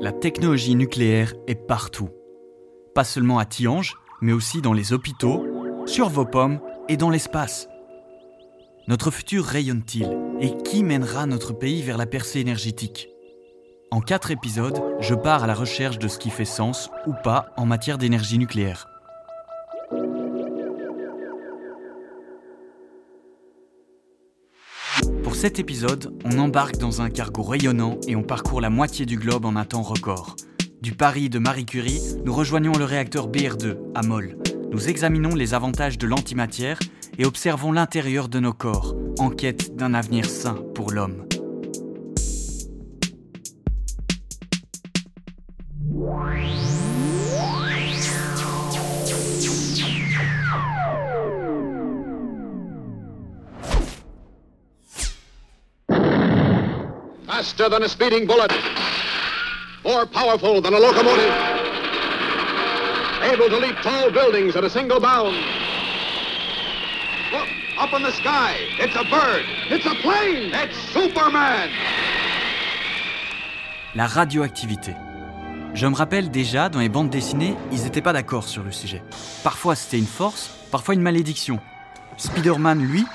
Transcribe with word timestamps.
La 0.00 0.12
technologie 0.12 0.76
nucléaire 0.76 1.34
est 1.46 1.66
partout. 1.66 2.08
Pas 2.94 3.04
seulement 3.04 3.38
à 3.38 3.44
Tiange, 3.44 3.98
mais 4.22 4.32
aussi 4.32 4.62
dans 4.62 4.72
les 4.72 4.94
hôpitaux, 4.94 5.46
sur 5.84 6.08
vos 6.08 6.24
pommes 6.24 6.58
et 6.88 6.96
dans 6.96 7.10
l'espace. 7.10 7.68
Notre 8.88 9.10
futur 9.10 9.44
rayonne-t-il 9.44 10.08
Et 10.40 10.56
qui 10.62 10.84
mènera 10.84 11.26
notre 11.26 11.52
pays 11.52 11.82
vers 11.82 11.98
la 11.98 12.06
percée 12.06 12.40
énergétique? 12.40 13.10
En 13.90 14.00
quatre 14.00 14.30
épisodes, 14.30 14.82
je 15.00 15.14
pars 15.14 15.44
à 15.44 15.46
la 15.46 15.54
recherche 15.54 15.98
de 15.98 16.08
ce 16.08 16.18
qui 16.18 16.30
fait 16.30 16.46
sens 16.46 16.88
ou 17.06 17.12
pas 17.22 17.52
en 17.58 17.66
matière 17.66 17.98
d'énergie 17.98 18.38
nucléaire. 18.38 18.89
Cet 25.40 25.58
épisode, 25.58 26.12
on 26.26 26.38
embarque 26.38 26.76
dans 26.76 27.00
un 27.00 27.08
cargo 27.08 27.42
rayonnant 27.42 27.96
et 28.06 28.14
on 28.14 28.22
parcourt 28.22 28.60
la 28.60 28.68
moitié 28.68 29.06
du 29.06 29.16
globe 29.16 29.46
en 29.46 29.56
un 29.56 29.64
temps 29.64 29.80
record. 29.80 30.36
Du 30.82 30.92
Paris 30.92 31.30
de 31.30 31.38
Marie 31.38 31.64
Curie, 31.64 32.02
nous 32.26 32.34
rejoignons 32.34 32.74
le 32.78 32.84
réacteur 32.84 33.26
BR2 33.26 33.78
à 33.94 34.02
Moll. 34.02 34.36
Nous 34.70 34.90
examinons 34.90 35.34
les 35.34 35.54
avantages 35.54 35.96
de 35.96 36.06
l'antimatière 36.06 36.78
et 37.16 37.24
observons 37.24 37.72
l'intérieur 37.72 38.28
de 38.28 38.38
nos 38.38 38.52
corps, 38.52 38.94
en 39.18 39.30
quête 39.30 39.74
d'un 39.76 39.94
avenir 39.94 40.26
sain 40.26 40.62
pour 40.74 40.90
l'homme. 40.90 41.24
Than 57.40 57.82
a 57.82 57.88
speeding 57.88 58.26
bullet. 58.26 58.52
More 59.82 60.04
powerful 60.04 60.60
than 60.60 60.74
a 60.74 60.78
locomotive. 60.78 61.32
Able 63.22 63.48
to 63.48 63.56
leap 63.56 63.76
tall 63.82 64.10
buildings 64.10 64.56
at 64.56 64.64
a 64.64 64.68
single 64.68 65.00
bound. 65.00 65.34
Up 67.78 67.94
in 67.96 68.02
the 68.02 68.12
sky. 68.12 68.56
It's 68.78 68.94
a 68.94 69.04
bird. 69.04 69.46
It's 69.70 69.86
a 69.86 69.94
plane. 70.02 70.52
It's 70.52 70.76
Superman. 70.92 71.70
La 73.94 74.06
radioactivité. 74.06 74.94
Je 75.72 75.86
me 75.86 75.94
rappelle 75.94 76.30
déjà, 76.30 76.68
dans 76.68 76.80
les 76.80 76.90
bandes 76.90 77.08
dessinées, 77.08 77.56
ils 77.72 77.84
n'étaient 77.84 78.02
pas 78.02 78.12
d'accord 78.12 78.44
sur 78.44 78.62
le 78.62 78.70
sujet. 78.70 79.02
Parfois 79.42 79.76
c'était 79.76 79.98
une 79.98 80.04
force, 80.04 80.50
parfois 80.70 80.92
une 80.92 81.00
malédiction. 81.00 81.58
Spider-Man, 82.18 82.82
lui, 82.82 83.06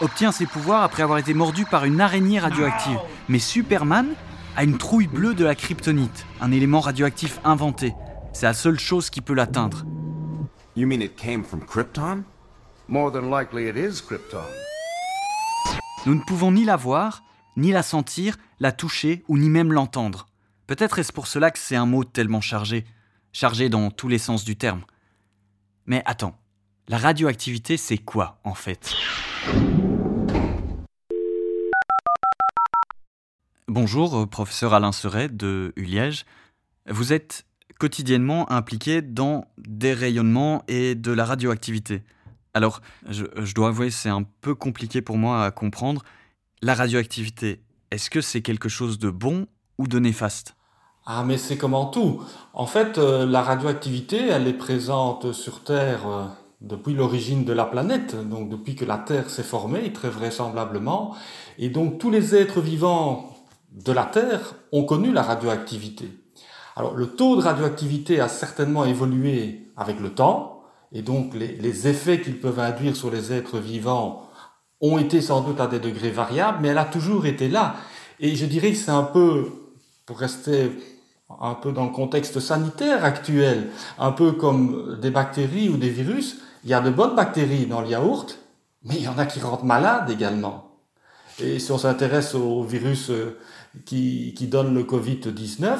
obtient 0.00 0.30
ses 0.30 0.46
pouvoirs 0.46 0.82
après 0.82 1.02
avoir 1.02 1.18
été 1.18 1.34
mordu 1.34 1.64
par 1.64 1.84
une 1.84 2.00
araignée 2.00 2.38
radioactive. 2.38 2.98
Mais 3.32 3.38
Superman 3.38 4.08
a 4.56 4.62
une 4.62 4.76
trouille 4.76 5.06
bleue 5.06 5.32
de 5.32 5.42
la 5.42 5.54
kryptonite, 5.54 6.26
un 6.42 6.52
élément 6.52 6.80
radioactif 6.80 7.40
inventé. 7.44 7.94
C'est 8.34 8.44
la 8.44 8.52
seule 8.52 8.78
chose 8.78 9.08
qui 9.08 9.22
peut 9.22 9.32
l'atteindre. 9.32 9.86
You 10.76 10.86
mean 10.86 11.00
it 11.00 11.16
came 11.16 11.42
from 11.42 11.64
Krypton? 11.64 12.24
More 12.88 13.10
than 13.10 13.34
likely 13.34 13.70
it 13.70 13.74
is 13.74 14.02
Krypton. 14.02 14.44
Nous 16.04 16.14
ne 16.14 16.20
pouvons 16.20 16.52
ni 16.52 16.66
la 16.66 16.76
voir, 16.76 17.22
ni 17.56 17.72
la 17.72 17.82
sentir, 17.82 18.36
la 18.60 18.70
toucher 18.70 19.24
ou 19.28 19.38
ni 19.38 19.48
même 19.48 19.72
l'entendre. 19.72 20.28
Peut-être 20.66 20.98
est-ce 20.98 21.14
pour 21.14 21.26
cela 21.26 21.50
que 21.50 21.58
c'est 21.58 21.76
un 21.76 21.86
mot 21.86 22.04
tellement 22.04 22.42
chargé, 22.42 22.84
chargé 23.32 23.70
dans 23.70 23.90
tous 23.90 24.08
les 24.08 24.18
sens 24.18 24.44
du 24.44 24.56
terme. 24.56 24.82
Mais 25.86 26.02
attends, 26.04 26.38
la 26.86 26.98
radioactivité 26.98 27.78
c'est 27.78 27.96
quoi 27.96 28.40
en 28.44 28.52
fait? 28.52 28.94
Bonjour, 33.74 34.14
euh, 34.14 34.26
professeur 34.26 34.74
Alain 34.74 34.92
Seret 34.92 35.30
de 35.30 35.72
Uliège. 35.76 36.26
Vous 36.90 37.14
êtes 37.14 37.46
quotidiennement 37.80 38.52
impliqué 38.52 39.00
dans 39.00 39.46
des 39.56 39.94
rayonnements 39.94 40.62
et 40.68 40.94
de 40.94 41.10
la 41.10 41.24
radioactivité. 41.24 42.02
Alors, 42.52 42.82
je, 43.08 43.54
dois 43.54 43.68
avouer, 43.68 43.90
c'est 43.90 44.10
un 44.10 44.24
peu 44.42 44.54
compliqué 44.54 45.00
pour 45.00 45.16
moi 45.16 45.46
à 45.46 45.50
comprendre. 45.50 46.02
La 46.60 46.74
radioactivité, 46.74 47.62
est-ce 47.90 48.10
que 48.10 48.20
c'est 48.20 48.42
quelque 48.42 48.68
chose 48.68 48.98
de 48.98 49.08
bon 49.08 49.46
ou 49.78 49.86
de 49.86 49.98
néfaste? 49.98 50.54
Ah, 51.06 51.24
mais 51.24 51.38
c'est 51.38 51.56
comme 51.56 51.72
en 51.72 51.86
tout. 51.86 52.20
En 52.52 52.66
fait, 52.66 52.98
euh, 52.98 53.24
la 53.24 53.40
radioactivité, 53.40 54.18
elle 54.18 54.48
est 54.48 54.52
présente 54.52 55.32
sur 55.32 55.64
Terre 55.64 56.06
euh, 56.06 56.24
depuis 56.60 56.92
l'origine 56.92 57.46
de 57.46 57.54
la 57.54 57.64
planète, 57.64 58.16
donc 58.28 58.50
depuis 58.50 58.76
que 58.76 58.84
la 58.84 58.98
Terre 58.98 59.30
s'est 59.30 59.42
formée, 59.42 59.94
très 59.94 60.10
vraisemblablement. 60.10 61.16
Et 61.56 61.70
donc 61.70 61.98
tous 61.98 62.10
les 62.10 62.34
êtres 62.34 62.60
vivants 62.60 63.31
de 63.72 63.92
la 63.92 64.04
Terre 64.04 64.54
ont 64.70 64.84
connu 64.84 65.12
la 65.12 65.22
radioactivité. 65.22 66.10
Alors 66.76 66.94
le 66.94 67.06
taux 67.06 67.36
de 67.36 67.42
radioactivité 67.42 68.20
a 68.20 68.28
certainement 68.28 68.84
évolué 68.84 69.68
avec 69.76 70.00
le 70.00 70.10
temps, 70.10 70.62
et 70.92 71.02
donc 71.02 71.34
les, 71.34 71.88
effets 71.88 72.20
qu'ils 72.20 72.38
peuvent 72.38 72.60
induire 72.60 72.96
sur 72.96 73.10
les 73.10 73.32
êtres 73.32 73.58
vivants 73.58 74.28
ont 74.80 74.98
été 74.98 75.20
sans 75.20 75.40
doute 75.40 75.60
à 75.60 75.66
des 75.66 75.78
degrés 75.78 76.10
variables, 76.10 76.58
mais 76.60 76.68
elle 76.68 76.78
a 76.78 76.84
toujours 76.84 77.26
été 77.26 77.48
là. 77.48 77.76
Et 78.20 78.36
je 78.36 78.46
dirais 78.46 78.70
que 78.70 78.76
c'est 78.76 78.90
un 78.90 79.02
peu, 79.02 79.46
pour 80.06 80.18
rester 80.18 80.72
un 81.40 81.54
peu 81.54 81.72
dans 81.72 81.84
le 81.84 81.92
contexte 81.92 82.40
sanitaire 82.40 83.04
actuel, 83.04 83.70
un 83.98 84.12
peu 84.12 84.32
comme 84.32 84.98
des 85.00 85.10
bactéries 85.10 85.70
ou 85.70 85.76
des 85.76 85.88
virus, 85.88 86.38
il 86.64 86.70
y 86.70 86.74
a 86.74 86.80
de 86.80 86.90
bonnes 86.90 87.14
bactéries 87.14 87.66
dans 87.66 87.80
le 87.80 87.88
yaourt, 87.88 88.38
mais 88.84 88.96
il 88.96 89.02
y 89.02 89.08
en 89.08 89.18
a 89.18 89.24
qui 89.24 89.40
rendent 89.40 89.64
malades 89.64 90.10
également. 90.10 90.72
Et 91.38 91.58
si 91.58 91.72
on 91.72 91.78
s'intéresse 91.78 92.34
au 92.34 92.62
virus 92.62 93.10
euh, 93.10 93.38
qui, 93.84 94.34
donne 94.50 94.74
le 94.74 94.84
Covid-19, 94.84 95.78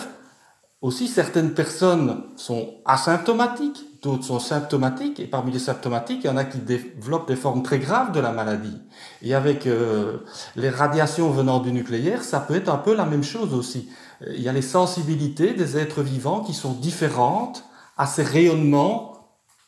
aussi 0.80 1.06
certaines 1.06 1.54
personnes 1.54 2.24
sont 2.36 2.74
asymptomatiques, 2.84 3.84
d'autres 4.02 4.24
sont 4.24 4.40
symptomatiques, 4.40 5.20
et 5.20 5.26
parmi 5.26 5.52
les 5.52 5.60
symptomatiques, 5.60 6.20
il 6.24 6.26
y 6.26 6.30
en 6.30 6.36
a 6.36 6.44
qui 6.44 6.58
développent 6.58 7.28
des 7.28 7.36
formes 7.36 7.62
très 7.62 7.78
graves 7.78 8.12
de 8.12 8.18
la 8.18 8.32
maladie. 8.32 8.76
Et 9.22 9.34
avec 9.34 9.66
euh, 9.66 10.18
les 10.56 10.70
radiations 10.70 11.30
venant 11.30 11.60
du 11.60 11.70
nucléaire, 11.70 12.24
ça 12.24 12.40
peut 12.40 12.56
être 12.56 12.68
un 12.68 12.78
peu 12.78 12.94
la 12.94 13.04
même 13.04 13.22
chose 13.22 13.54
aussi. 13.54 13.88
Il 14.26 14.42
y 14.42 14.48
a 14.48 14.52
les 14.52 14.62
sensibilités 14.62 15.54
des 15.54 15.76
êtres 15.76 16.02
vivants 16.02 16.40
qui 16.40 16.54
sont 16.54 16.72
différentes 16.72 17.64
à 17.96 18.06
ces 18.06 18.22
rayonnements 18.22 19.12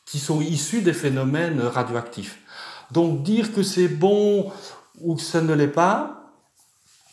qui 0.05 0.19
sont 0.19 0.41
issus 0.41 0.81
des 0.81 0.93
phénomènes 0.93 1.61
radioactifs. 1.61 2.39
Donc 2.91 3.23
dire 3.23 3.53
que 3.53 3.63
c'est 3.63 3.87
bon 3.87 4.51
ou 5.01 5.15
que 5.15 5.21
ça 5.21 5.41
ne 5.41 5.53
l'est 5.53 5.67
pas, 5.67 6.24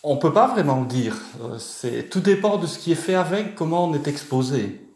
on 0.02 0.16
peut 0.16 0.32
pas 0.32 0.48
vraiment 0.48 0.80
le 0.80 0.86
dire. 0.86 1.16
Euh, 1.42 1.58
c'est 1.58 2.08
tout 2.10 2.20
dépend 2.20 2.58
de 2.58 2.66
ce 2.66 2.78
qui 2.78 2.92
est 2.92 2.96
fait 2.96 3.14
avec, 3.14 3.54
comment 3.54 3.88
on 3.88 3.94
est 3.94 4.08
exposé. 4.08 4.88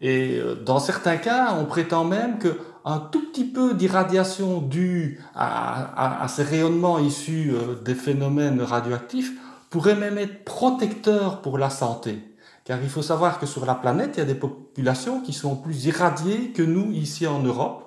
Et 0.00 0.38
euh, 0.38 0.54
dans 0.54 0.78
certains 0.78 1.16
cas, 1.16 1.56
on 1.58 1.64
prétend 1.64 2.04
même 2.04 2.38
que 2.38 2.58
un 2.84 2.98
tout 2.98 3.30
petit 3.30 3.46
peu 3.46 3.74
d'irradiation 3.74 4.60
due 4.60 5.20
à, 5.34 5.84
à, 5.96 6.24
à, 6.24 6.28
ces 6.28 6.42
rayonnements 6.42 6.98
issus 6.98 7.52
euh, 7.52 7.80
des 7.82 7.94
phénomènes 7.94 8.60
radioactifs 8.60 9.32
pourrait 9.70 9.96
même 9.96 10.18
être 10.18 10.44
protecteur 10.44 11.40
pour 11.40 11.58
la 11.58 11.70
santé. 11.70 12.18
Car 12.64 12.82
il 12.82 12.88
faut 12.88 13.02
savoir 13.02 13.38
que 13.38 13.46
sur 13.46 13.66
la 13.66 13.74
planète, 13.74 14.12
il 14.14 14.20
y 14.20 14.22
a 14.22 14.26
des 14.26 14.34
populations 14.34 15.20
qui 15.20 15.32
sont 15.32 15.56
plus 15.56 15.86
irradiées 15.86 16.52
que 16.52 16.62
nous 16.62 16.92
ici 16.92 17.26
en 17.26 17.40
Europe. 17.40 17.82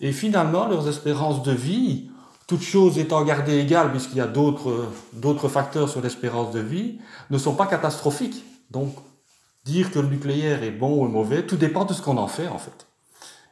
Et 0.00 0.12
finalement, 0.12 0.66
leurs 0.66 0.88
espérances 0.88 1.42
de 1.42 1.52
vie, 1.52 2.10
toutes 2.50 2.62
choses 2.62 2.98
étant 2.98 3.24
gardées 3.24 3.60
égales, 3.60 3.92
puisqu'il 3.92 4.16
y 4.16 4.20
a 4.20 4.26
d'autres, 4.26 5.48
facteurs 5.48 5.88
sur 5.88 6.00
l'espérance 6.00 6.52
de 6.52 6.58
vie, 6.58 6.98
ne 7.30 7.38
sont 7.38 7.54
pas 7.54 7.68
catastrophiques. 7.68 8.44
Donc, 8.72 8.96
dire 9.64 9.92
que 9.92 10.00
le 10.00 10.08
nucléaire 10.08 10.64
est 10.64 10.72
bon 10.72 11.00
ou 11.00 11.06
mauvais, 11.06 11.46
tout 11.46 11.56
dépend 11.56 11.84
de 11.84 11.94
ce 11.94 12.02
qu'on 12.02 12.16
en 12.16 12.26
fait, 12.26 12.48
en 12.48 12.58
fait. 12.58 12.88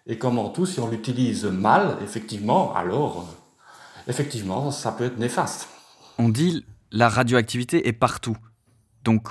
Et 0.09 0.19
comme 0.19 0.37
en 0.37 0.49
tout, 0.49 0.67
si 0.67 0.81
on 0.81 0.89
l'utilise 0.89 1.45
mal, 1.45 1.97
effectivement, 2.03 2.75
alors, 2.75 3.29
effectivement, 4.09 4.73
ça 4.73 4.91
peut 4.91 5.05
être 5.05 5.19
néfaste. 5.19 5.69
On 6.19 6.29
dit 6.29 6.67
la 6.91 7.09
radioactivité 7.09 7.87
est 7.87 7.93
partout. 7.93 8.37
Donc, 9.05 9.29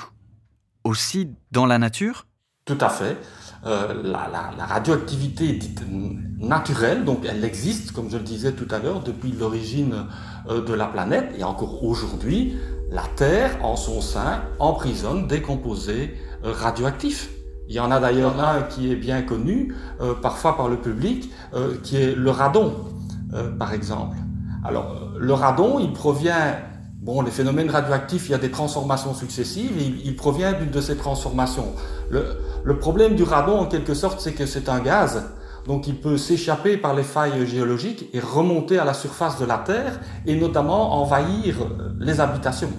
aussi 0.86 1.30
dans 1.52 1.66
la 1.66 1.78
nature? 1.78 2.26
Tout 2.64 2.78
à 2.80 2.88
fait. 2.88 3.18
Euh, 3.66 3.88
la, 4.04 4.30
la, 4.32 4.52
la, 4.56 4.66
radioactivité 4.66 5.54
dite 5.54 5.84
naturelle, 6.40 7.06
donc 7.06 7.26
elle 7.28 7.44
existe, 7.44 7.92
comme 7.92 8.10
je 8.10 8.18
le 8.18 8.24
disais 8.24 8.52
tout 8.52 8.68
à 8.70 8.78
l'heure, 8.78 9.02
depuis 9.02 9.32
l'origine 9.32 10.06
euh, 10.50 10.64
de 10.64 10.74
la 10.74 10.86
planète, 10.86 11.34
et 11.38 11.44
encore 11.44 11.84
aujourd'hui, 11.84 12.56
la 12.92 13.02
Terre, 13.16 13.58
en 13.64 13.76
son 13.76 14.00
sein, 14.00 14.42
emprisonne 14.60 15.28
des 15.28 15.42
composés 15.42 16.16
euh, 16.46 16.54
radioactifs. 16.54 17.32
Il 17.68 17.76
y 17.76 17.80
en 17.80 17.90
a 17.90 18.00
d'ailleurs 18.00 18.40
un 18.40 18.62
qui 18.62 18.92
est 18.92 18.96
bien 18.96 19.24
connu, 19.24 19.76
parfois 20.22 20.56
par 20.56 20.70
le 20.70 20.78
public, 20.78 21.30
qui 21.84 21.98
est 21.98 22.16
le 22.16 22.32
radon, 22.32 22.76
par 23.60 23.74
exemple. 23.74 24.16
Alors, 24.64 25.12
le 25.18 25.34
radon, 25.34 25.78
il 25.78 25.92
provient 25.92 26.56
Bon, 27.08 27.22
les 27.22 27.32
phénomènes 27.32 27.70
radioactifs, 27.70 28.28
il 28.28 28.34
y 28.34 28.36
a 28.36 28.38
des 28.38 28.52
transformations 28.52 29.14
successives 29.14 29.72
il, 29.80 30.16
provient 30.18 30.52
d'une 30.52 30.70
de 30.70 30.82
ces 30.82 30.98
transformations. 30.98 31.74
Le, 32.10 32.38
le, 32.66 32.80
problème 32.80 33.16
du 33.16 33.24
radon, 33.24 33.58
en 33.58 33.66
quelque 33.66 33.94
sorte, 33.94 34.20
c'est 34.20 34.34
que 34.34 34.46
c'est 34.46 34.68
un 34.68 34.82
gaz, 34.82 35.24
donc 35.66 35.88
il 35.88 36.02
peut 36.02 36.18
s'échapper 36.18 36.76
par 36.76 36.94
les 36.94 37.04
failles 37.04 37.48
géologiques 37.48 38.10
et 38.12 38.20
remonter 38.20 38.78
à 38.78 38.84
la 38.84 38.94
surface 38.94 39.40
de 39.40 39.46
la 39.46 39.58
Terre 39.60 40.02
et 40.26 40.36
notamment 40.36 41.02
envahir 41.02 41.56
les 41.98 42.20
habitations. 42.20 42.74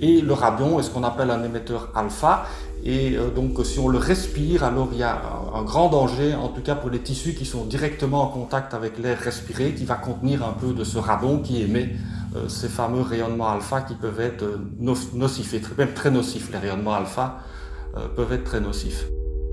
Et 0.00 0.20
le 0.20 0.32
radion 0.32 0.78
est 0.78 0.82
ce 0.82 0.90
qu'on 0.90 1.04
appelle 1.04 1.30
un 1.30 1.42
émetteur 1.42 1.90
alpha. 1.94 2.46
Et 2.84 3.16
euh, 3.16 3.30
donc 3.30 3.64
si 3.64 3.78
on 3.78 3.88
le 3.88 3.98
respire, 3.98 4.62
alors 4.62 4.88
il 4.92 4.98
y 4.98 5.02
a 5.02 5.20
un 5.54 5.62
grand 5.62 5.88
danger, 5.88 6.34
en 6.34 6.48
tout 6.48 6.60
cas 6.60 6.76
pour 6.76 6.90
les 6.90 7.00
tissus 7.00 7.34
qui 7.34 7.44
sont 7.44 7.64
directement 7.64 8.22
en 8.22 8.28
contact 8.28 8.72
avec 8.72 8.98
l'air 8.98 9.18
respiré, 9.18 9.74
qui 9.74 9.84
va 9.84 9.96
contenir 9.96 10.46
un 10.46 10.52
peu 10.52 10.72
de 10.72 10.84
ce 10.84 10.98
radon 10.98 11.40
qui 11.40 11.62
émet 11.62 11.90
euh, 12.36 12.48
ces 12.48 12.68
fameux 12.68 13.02
rayonnements 13.02 13.48
alpha 13.48 13.80
qui 13.80 13.94
peuvent 13.94 14.20
être 14.20 14.44
nocifs, 14.78 15.54
et 15.54 15.60
même 15.76 15.92
très 15.92 16.10
nocifs. 16.10 16.50
Les 16.52 16.58
rayonnements 16.58 16.94
alpha 16.94 17.38
peuvent 18.14 18.32
être 18.32 18.44
très 18.44 18.60
nocifs. 18.60 19.06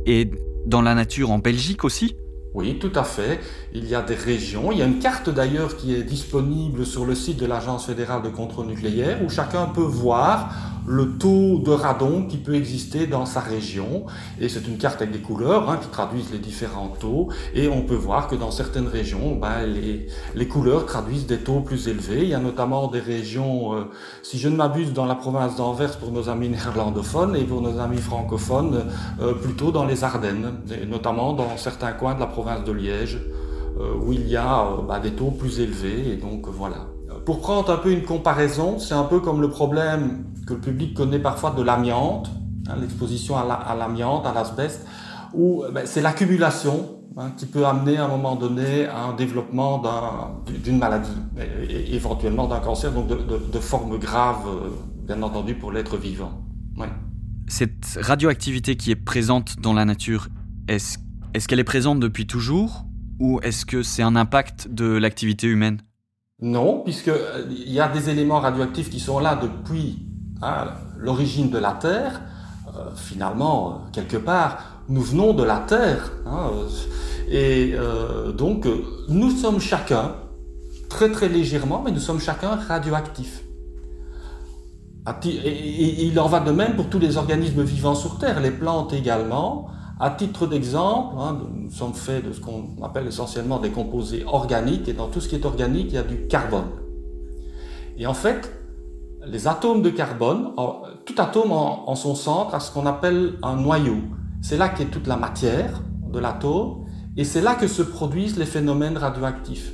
Et 0.06 0.30
dans 0.68 0.84
la 0.84 0.94
nature 0.94 1.32
en 1.32 1.40
Belgique 1.40 1.84
aussi? 1.84 2.16
Oui, 2.56 2.80
tout 2.80 2.92
à 2.96 3.04
fait. 3.04 3.42
Il 3.74 3.86
y 3.86 3.96
a 3.96 4.02
des 4.02 4.16
régions. 4.16 4.72
Il 4.72 4.78
y 4.78 4.82
a 4.82 4.86
une 4.86 5.00
carte 5.00 5.30
d'ailleurs 5.30 5.76
qui 5.76 5.94
est 5.94 6.04
disponible 6.04 6.86
sur 6.86 7.06
le 7.06 7.14
site 7.14 7.38
de 7.38 7.46
l'Agence 7.46 7.86
fédérale 7.86 8.22
de 8.22 8.30
contrôle 8.30 8.68
nucléaire 8.68 9.20
où 9.26 9.30
chacun 9.30 9.66
peut 9.66 9.82
voir 9.82 10.54
le 10.88 11.18
taux 11.18 11.60
de 11.60 11.72
radon 11.72 12.26
qui 12.28 12.38
peut 12.38 12.56
exister 12.56 13.08
dans 13.08 13.26
sa 13.26 13.40
région. 13.40 14.06
Et 14.40 14.50
c'est 14.50 14.68
une 14.68 14.78
carte 14.78 15.02
avec 15.02 15.12
des 15.12 15.20
couleurs 15.20 15.70
hein, 15.70 15.78
qui 15.82 15.88
traduisent 15.88 16.32
les 16.32 16.40
différents 16.40 16.90
taux. 17.00 17.30
Et 17.54 17.68
on 17.68 17.82
peut 17.82 17.96
voir 17.96 18.28
que 18.28 18.36
dans 18.36 18.52
certaines 18.52 18.88
régions, 18.88 19.36
ben, 19.36 19.66
les, 19.66 20.08
les, 20.36 20.48
couleurs 20.48 20.86
traduisent 20.86 21.26
des 21.26 21.40
taux 21.40 21.62
plus 21.62 21.88
élevés. 21.88 22.24
Il 22.24 22.30
y 22.30 22.34
a 22.34 22.40
notamment 22.40 22.88
des 22.88 23.00
régions, 23.00 23.74
euh, 23.74 23.84
si 24.22 24.38
je 24.38 24.48
ne 24.48 24.56
m'abuse, 24.56 24.94
dans 24.94 25.06
la 25.06 25.16
province 25.16 25.56
d'Anvers 25.56 25.98
pour 25.98 26.12
nos 26.12 26.30
amis 26.30 26.50
néerlandophones 26.50 27.36
et 27.36 27.44
pour 27.44 27.62
nos 27.62 27.80
amis 27.80 27.98
francophones, 27.98 28.86
euh, 29.20 29.34
plutôt 29.34 29.72
dans 29.72 29.86
les 29.86 30.04
Ardennes, 30.04 30.60
et 30.72 30.86
notamment 30.86 31.34
dans 31.34 31.58
certains 31.58 31.94
coins 31.94 32.16
de 32.16 32.20
la 32.20 32.28
province 32.28 32.64
de 32.64 32.72
Liège, 32.72 33.20
euh, 33.80 33.94
où 34.06 34.14
il 34.14 34.28
y 34.28 34.38
a 34.38 34.68
ben, 34.88 35.00
des 35.00 35.12
taux 35.12 35.32
plus 35.32 35.60
élevés. 35.60 36.12
Et 36.12 36.16
donc 36.18 36.48
voilà. 36.48 36.88
Pour 37.26 37.40
prendre 37.40 37.72
un 37.72 37.78
peu 37.78 37.92
une 37.92 38.04
comparaison, 38.04 38.78
c'est 38.78 38.94
un 38.94 39.04
peu 39.04 39.20
comme 39.20 39.42
le 39.42 39.50
problème 39.50 40.26
que 40.46 40.54
le 40.54 40.60
public 40.60 40.94
connaît 40.94 41.20
parfois 41.20 41.52
de 41.52 41.62
l'amiante, 41.62 42.30
hein, 42.68 42.76
l'exposition 42.80 43.38
à 43.38 43.76
l'amiante, 43.78 44.26
à 44.26 44.34
l'asbeste, 44.34 44.86
où 45.34 45.64
ben, 45.74 45.86
c'est 45.86 46.02
l'accumulation 46.02 47.00
hein, 47.18 47.32
qui 47.38 47.46
peut 47.46 47.66
amener 47.66 47.98
à 47.98 48.06
un 48.06 48.08
moment 48.08 48.36
donné 48.36 48.86
à 48.86 49.06
un 49.06 49.14
développement 49.14 49.82
d'une 50.64 50.78
maladie, 50.78 51.10
et, 51.70 51.96
éventuellement 51.96 52.48
d'un 52.48 52.60
cancer, 52.60 52.92
donc 52.92 53.08
de, 53.08 53.16
de, 53.16 53.60
formes 53.60 53.98
graves, 53.98 54.48
euh, 54.48 54.70
bien 55.06 55.22
entendu, 55.22 55.56
pour 55.56 55.72
l'être 55.72 55.98
vivant. 55.98 56.42
Cette 57.48 58.00
radioactivité 58.02 58.76
qui 58.76 58.92
est 58.92 58.96
présente 58.96 59.60
dans 59.60 59.74
la 59.74 59.86
nature, 59.86 60.30
est-ce 60.68 60.98
est 61.34 61.46
qu'elle 61.48 61.60
est 61.60 61.64
présente 61.64 62.00
depuis 62.00 62.26
toujours 62.26 62.86
ou 63.20 63.40
est-ce 63.42 63.66
que 63.66 63.84
c'est 63.84 64.02
un 64.02 64.16
impact 64.16 64.68
de 64.70 64.86
l'activité 64.86 65.48
humaine? 65.48 65.82
Non, 66.42 66.82
puisqu'il 66.84 67.14
euh, 67.14 67.46
y 67.50 67.80
a 67.80 67.88
des 67.88 68.10
éléments 68.10 68.40
radioactifs 68.40 68.90
qui 68.90 69.00
sont 69.00 69.20
là 69.20 69.40
depuis 69.42 70.06
Hein, 70.46 70.68
l'origine 71.00 71.50
de 71.50 71.58
la 71.58 71.72
Terre, 71.72 72.22
euh, 72.68 72.92
finalement, 72.96 73.70
euh, 73.70 73.72
quelque 73.92 74.18
part, 74.18 74.60
nous 74.90 75.02
venons 75.02 75.34
de 75.34 75.42
la 75.42 75.58
Terre. 75.58 76.12
Hein, 76.28 76.52
euh, 76.54 76.68
et 77.32 77.76
donc, 78.38 78.68
nous 79.10 79.32
sommes 79.32 79.60
chacun, 79.60 80.12
très 80.88 81.12
très 81.12 81.28
légèrement, 81.28 81.82
mais 81.84 81.92
nous 81.92 82.00
sommes 82.00 82.20
chacun 82.20 82.56
radioactifs. 82.56 83.42
Et 85.24 86.06
il 86.06 86.20
en 86.20 86.28
va 86.28 86.40
de 86.40 86.52
même 86.52 86.76
pour 86.76 86.90
tous 86.90 87.00
les 87.00 87.18
organismes 87.18 87.64
vivants 87.64 87.96
sur 87.96 88.20
Terre, 88.20 88.40
les 88.40 88.52
plantes 88.52 88.94
également. 88.94 89.70
À 90.00 90.12
titre 90.12 90.46
d'exemple, 90.46 91.16
hein, 91.20 91.40
nous 91.56 91.72
sommes 91.72 91.96
faits 91.96 92.28
de 92.28 92.34
ce 92.34 92.42
qu'on 92.42 92.76
appelle 92.84 93.08
essentiellement 93.08 93.58
des 93.58 93.72
composés 93.72 94.24
organiques, 94.28 94.88
et 94.88 94.94
dans 94.94 95.08
tout 95.08 95.20
ce 95.20 95.28
qui 95.28 95.36
est 95.36 95.46
organique, 95.46 95.88
il 95.90 95.96
y 95.96 95.98
a 95.98 96.04
du 96.04 96.28
carbone. 96.28 96.70
Et 97.98 98.06
en 98.06 98.14
fait, 98.14 98.52
les 99.28 99.48
atomes 99.48 99.82
de 99.82 99.90
carbone, 99.90 100.52
tout 101.06 101.16
atome 101.18 101.52
en, 101.52 101.96
son 101.96 102.16
centre 102.16 102.56
a 102.56 102.60
ce 102.60 102.72
qu'on 102.72 102.86
appelle 102.86 103.34
un 103.44 103.56
noyau. 103.56 103.98
C'est 104.42 104.58
là 104.58 104.70
qu'est 104.70 104.86
toute 104.86 105.08
la 105.08 105.18
matière 105.18 105.82
de 106.12 106.20
l'atome 106.20 106.86
et 107.18 107.24
c'est 107.24 107.42
là 107.42 107.56
que 107.56 107.68
se 107.68 107.82
produisent 107.82 108.38
les 108.38 108.46
phénomènes 108.46 108.98
radioactifs. 108.98 109.72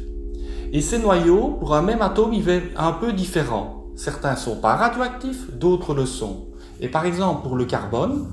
Et 0.72 0.82
ces 0.82 1.00
noyaux, 1.00 1.58
pour 1.60 1.76
un 1.76 1.82
même 1.82 2.02
atome, 2.02 2.34
ils 2.34 2.44
vont 2.44 2.62
un 2.78 2.94
peu 2.94 3.12
différents. 3.12 3.86
Certains 3.96 4.36
sont 4.36 4.56
pas 4.56 4.76
radioactifs, 4.76 5.52
d'autres 5.58 5.94
le 5.94 6.06
sont. 6.06 6.48
Et 6.80 6.88
par 6.88 7.06
exemple, 7.06 7.44
pour 7.44 7.56
le 7.56 7.66
carbone, 7.66 8.28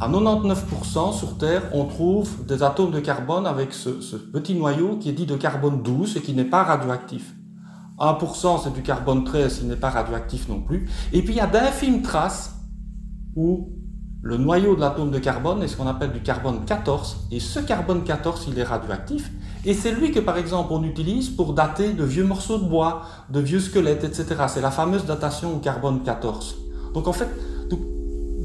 à 0.00 0.08
99% 0.08 1.12
sur 1.12 1.36
Terre, 1.36 1.62
on 1.74 1.84
trouve 1.84 2.46
des 2.46 2.62
atomes 2.62 2.92
de 2.92 3.00
carbone 3.00 3.46
avec 3.46 3.74
ce, 3.74 4.00
ce 4.00 4.16
petit 4.16 4.54
noyau 4.54 4.96
qui 4.96 5.10
est 5.10 5.12
dit 5.12 5.26
de 5.26 5.36
carbone 5.36 5.82
douce 5.82 6.16
et 6.16 6.22
qui 6.22 6.32
n'est 6.32 6.44
pas 6.44 6.62
radioactif. 6.62 7.34
1% 7.98 8.60
c'est 8.62 8.72
du 8.72 8.82
carbone 8.82 9.24
13, 9.24 9.60
il 9.62 9.68
n'est 9.68 9.76
pas 9.76 9.90
radioactif 9.90 10.48
non 10.48 10.60
plus. 10.60 10.88
Et 11.12 11.22
puis 11.22 11.34
il 11.34 11.36
y 11.36 11.40
a 11.40 11.46
d'infimes 11.46 12.02
traces 12.02 12.54
où 13.36 13.70
le 14.22 14.36
noyau 14.36 14.74
de 14.74 14.80
l'atome 14.80 15.10
de 15.10 15.18
carbone 15.18 15.62
est 15.62 15.68
ce 15.68 15.76
qu'on 15.76 15.86
appelle 15.86 16.12
du 16.12 16.20
carbone 16.20 16.64
14, 16.64 17.28
et 17.30 17.40
ce 17.40 17.60
carbone 17.60 18.02
14 18.02 18.46
il 18.48 18.58
est 18.58 18.64
radioactif, 18.64 19.30
et 19.64 19.74
c'est 19.74 19.92
lui 19.92 20.10
que 20.10 20.20
par 20.20 20.36
exemple 20.38 20.72
on 20.72 20.82
utilise 20.82 21.28
pour 21.28 21.52
dater 21.54 21.92
de 21.92 22.04
vieux 22.04 22.24
morceaux 22.24 22.58
de 22.58 22.64
bois, 22.64 23.02
de 23.30 23.40
vieux 23.40 23.60
squelettes, 23.60 24.04
etc. 24.04 24.26
C'est 24.48 24.60
la 24.60 24.70
fameuse 24.70 25.06
datation 25.06 25.54
au 25.54 25.58
carbone 25.58 26.02
14. 26.02 26.56
Donc 26.94 27.06
en 27.06 27.12
fait, 27.12 27.28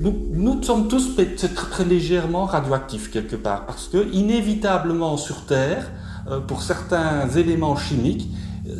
nous, 0.04 0.62
sommes 0.64 0.88
tous 0.90 1.16
très, 1.16 1.26
très, 1.26 1.86
légèrement 1.86 2.46
radioactifs 2.46 3.10
quelque 3.10 3.36
part, 3.36 3.66
parce 3.66 3.88
que 3.88 4.12
inévitablement 4.14 5.16
sur 5.18 5.46
Terre, 5.46 5.92
euh, 6.30 6.40
pour 6.40 6.62
certains 6.62 7.30
éléments 7.30 7.76
chimiques, 7.76 8.30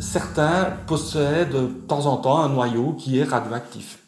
certains 0.00 0.70
possèdent 0.86 1.50
de 1.50 1.66
temps 1.66 2.06
en 2.06 2.16
temps 2.16 2.38
un 2.38 2.48
noyau 2.48 2.94
qui 2.94 3.18
est 3.18 3.24
radioactif. 3.24 3.98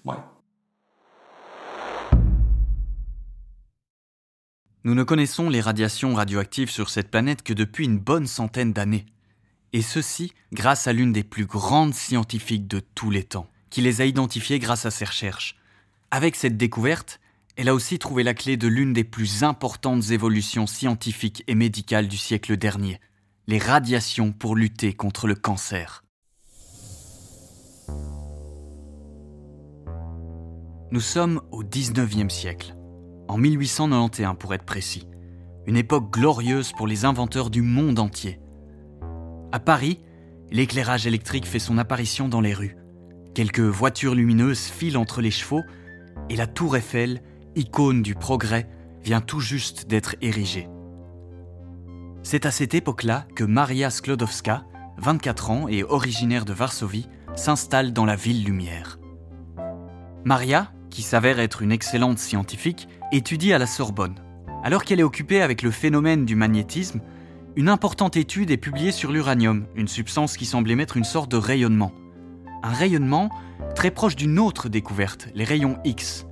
Nous 4.84 4.94
ne 4.94 5.02
connaissons 5.02 5.50
les 5.50 5.60
radiations 5.60 6.14
radioactives 6.14 6.70
sur 6.70 6.90
cette 6.90 7.10
planète 7.10 7.42
que 7.42 7.52
depuis 7.52 7.86
une 7.86 7.98
bonne 7.98 8.26
centaine 8.26 8.72
d'années. 8.72 9.04
Et 9.72 9.82
ceci 9.82 10.32
grâce 10.52 10.86
à 10.86 10.92
l'une 10.92 11.12
des 11.12 11.24
plus 11.24 11.44
grandes 11.44 11.92
scientifiques 11.92 12.68
de 12.68 12.80
tous 12.94 13.10
les 13.10 13.24
temps, 13.24 13.50
qui 13.68 13.80
les 13.80 14.00
a 14.00 14.04
identifiées 14.04 14.60
grâce 14.60 14.86
à 14.86 14.92
ses 14.92 15.04
recherches. 15.04 15.56
Avec 16.12 16.36
cette 16.36 16.56
découverte, 16.56 17.20
elle 17.56 17.68
a 17.68 17.74
aussi 17.74 17.98
trouvé 17.98 18.22
la 18.22 18.32
clé 18.32 18.56
de 18.56 18.68
l'une 18.68 18.92
des 18.92 19.02
plus 19.02 19.42
importantes 19.42 20.10
évolutions 20.10 20.68
scientifiques 20.68 21.42
et 21.48 21.56
médicales 21.56 22.06
du 22.06 22.16
siècle 22.16 22.56
dernier, 22.56 23.00
les 23.48 23.58
radiations 23.58 24.32
pour 24.32 24.56
lutter 24.56 24.92
contre 24.92 25.28
le 25.28 25.36
cancer. 25.36 26.02
Nous 30.90 31.00
sommes 31.00 31.40
au 31.52 31.62
19e 31.62 32.28
siècle, 32.28 32.74
en 33.28 33.38
1891 33.38 34.36
pour 34.38 34.52
être 34.52 34.64
précis, 34.64 35.06
une 35.66 35.76
époque 35.76 36.12
glorieuse 36.12 36.72
pour 36.72 36.88
les 36.88 37.04
inventeurs 37.04 37.50
du 37.50 37.62
monde 37.62 38.00
entier. 38.00 38.40
À 39.52 39.60
Paris, 39.60 40.00
l'éclairage 40.50 41.06
électrique 41.06 41.46
fait 41.46 41.60
son 41.60 41.78
apparition 41.78 42.28
dans 42.28 42.40
les 42.40 42.54
rues. 42.54 42.76
Quelques 43.34 43.60
voitures 43.60 44.16
lumineuses 44.16 44.64
filent 44.64 44.96
entre 44.96 45.20
les 45.20 45.30
chevaux 45.30 45.62
et 46.30 46.36
la 46.36 46.48
tour 46.48 46.76
Eiffel, 46.76 47.22
icône 47.54 48.02
du 48.02 48.16
progrès, 48.16 48.68
vient 49.04 49.20
tout 49.20 49.40
juste 49.40 49.86
d'être 49.86 50.16
érigée. 50.20 50.68
C'est 52.28 52.44
à 52.44 52.50
cette 52.50 52.74
époque-là 52.74 53.24
que 53.36 53.44
Maria 53.44 53.88
Sklodowska, 53.88 54.64
24 54.98 55.50
ans 55.50 55.68
et 55.68 55.84
originaire 55.84 56.44
de 56.44 56.52
Varsovie, 56.52 57.08
s'installe 57.36 57.92
dans 57.92 58.04
la 58.04 58.16
ville 58.16 58.42
lumière. 58.44 58.98
Maria, 60.24 60.72
qui 60.90 61.02
s'avère 61.02 61.38
être 61.38 61.62
une 61.62 61.70
excellente 61.70 62.18
scientifique, 62.18 62.88
étudie 63.12 63.52
à 63.52 63.58
la 63.58 63.66
Sorbonne. 63.68 64.16
Alors 64.64 64.82
qu'elle 64.82 64.98
est 64.98 65.04
occupée 65.04 65.40
avec 65.40 65.62
le 65.62 65.70
phénomène 65.70 66.24
du 66.24 66.34
magnétisme, 66.34 67.00
une 67.54 67.68
importante 67.68 68.16
étude 68.16 68.50
est 68.50 68.56
publiée 68.56 68.90
sur 68.90 69.12
l'uranium, 69.12 69.68
une 69.76 69.86
substance 69.86 70.36
qui 70.36 70.46
semble 70.46 70.72
émettre 70.72 70.96
une 70.96 71.04
sorte 71.04 71.30
de 71.30 71.36
rayonnement. 71.36 71.92
Un 72.64 72.72
rayonnement 72.72 73.30
très 73.76 73.92
proche 73.92 74.16
d'une 74.16 74.40
autre 74.40 74.68
découverte, 74.68 75.28
les 75.36 75.44
rayons 75.44 75.78
X. 75.84 76.26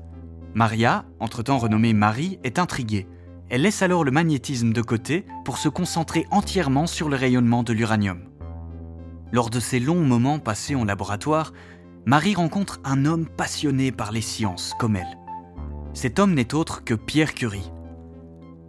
Maria, 0.54 1.04
entre-temps 1.20 1.58
renommée 1.58 1.92
Marie, 1.92 2.40
est 2.42 2.58
intriguée. 2.58 3.06
Elle 3.54 3.62
laisse 3.62 3.82
alors 3.82 4.02
le 4.02 4.10
magnétisme 4.10 4.72
de 4.72 4.82
côté 4.82 5.24
pour 5.44 5.58
se 5.58 5.68
concentrer 5.68 6.26
entièrement 6.32 6.88
sur 6.88 7.08
le 7.08 7.14
rayonnement 7.14 7.62
de 7.62 7.72
l'uranium. 7.72 8.18
Lors 9.30 9.48
de 9.48 9.60
ces 9.60 9.78
longs 9.78 10.02
moments 10.02 10.40
passés 10.40 10.74
en 10.74 10.84
laboratoire, 10.84 11.52
Marie 12.04 12.34
rencontre 12.34 12.80
un 12.82 13.04
homme 13.04 13.28
passionné 13.28 13.92
par 13.92 14.10
les 14.10 14.22
sciences 14.22 14.74
comme 14.80 14.96
elle. 14.96 15.20
Cet 15.92 16.18
homme 16.18 16.34
n'est 16.34 16.52
autre 16.52 16.82
que 16.82 16.94
Pierre 16.94 17.32
Curie. 17.32 17.70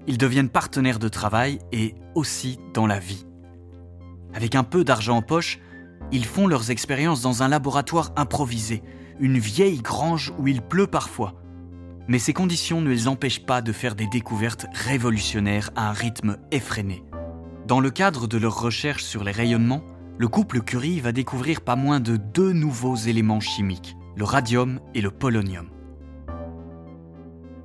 Ils 0.05 0.19
deviennent 0.19 0.49
partenaires 0.49 0.99
de 0.99 1.09
travail 1.09 1.57
et 1.71 1.95
aussi 2.13 2.59
dans 2.75 2.85
la 2.85 2.99
vie. 2.99 3.25
Avec 4.35 4.53
un 4.53 4.63
peu 4.63 4.83
d'argent 4.83 5.17
en 5.17 5.23
poche, 5.23 5.59
ils 6.11 6.25
font 6.25 6.45
leurs 6.45 6.69
expériences 6.69 7.23
dans 7.23 7.41
un 7.41 7.47
laboratoire 7.47 8.11
improvisé, 8.17 8.83
une 9.19 9.39
vieille 9.39 9.81
grange 9.81 10.31
où 10.37 10.47
il 10.47 10.61
pleut 10.61 10.85
parfois, 10.85 11.33
mais 12.07 12.19
ces 12.19 12.33
conditions 12.33 12.81
ne 12.81 12.89
les 12.89 13.07
empêchent 13.07 13.45
pas 13.45 13.61
de 13.61 13.71
faire 13.71 13.95
des 13.95 14.07
découvertes 14.07 14.67
révolutionnaires 14.73 15.71
à 15.75 15.89
un 15.89 15.93
rythme 15.93 16.37
effréné. 16.51 17.03
Dans 17.67 17.79
le 17.79 17.89
cadre 17.89 18.27
de 18.27 18.37
leurs 18.37 18.59
recherches 18.59 19.03
sur 19.03 19.23
les 19.23 19.31
rayonnements, 19.31 19.83
le 20.17 20.27
couple 20.27 20.61
Curie 20.61 20.99
va 20.99 21.11
découvrir 21.11 21.61
pas 21.61 21.75
moins 21.75 21.99
de 21.99 22.15
deux 22.15 22.53
nouveaux 22.53 22.95
éléments 22.95 23.39
chimiques, 23.39 23.97
le 24.15 24.23
radium 24.23 24.79
et 24.93 25.01
le 25.01 25.11
polonium. 25.11 25.67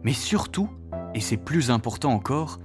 Mais 0.02 0.14
surtout, 0.14 0.70
et 1.14 1.20
c'est 1.20 1.36
plus 1.36 1.70
important 1.70 2.12
encore, 2.12 2.58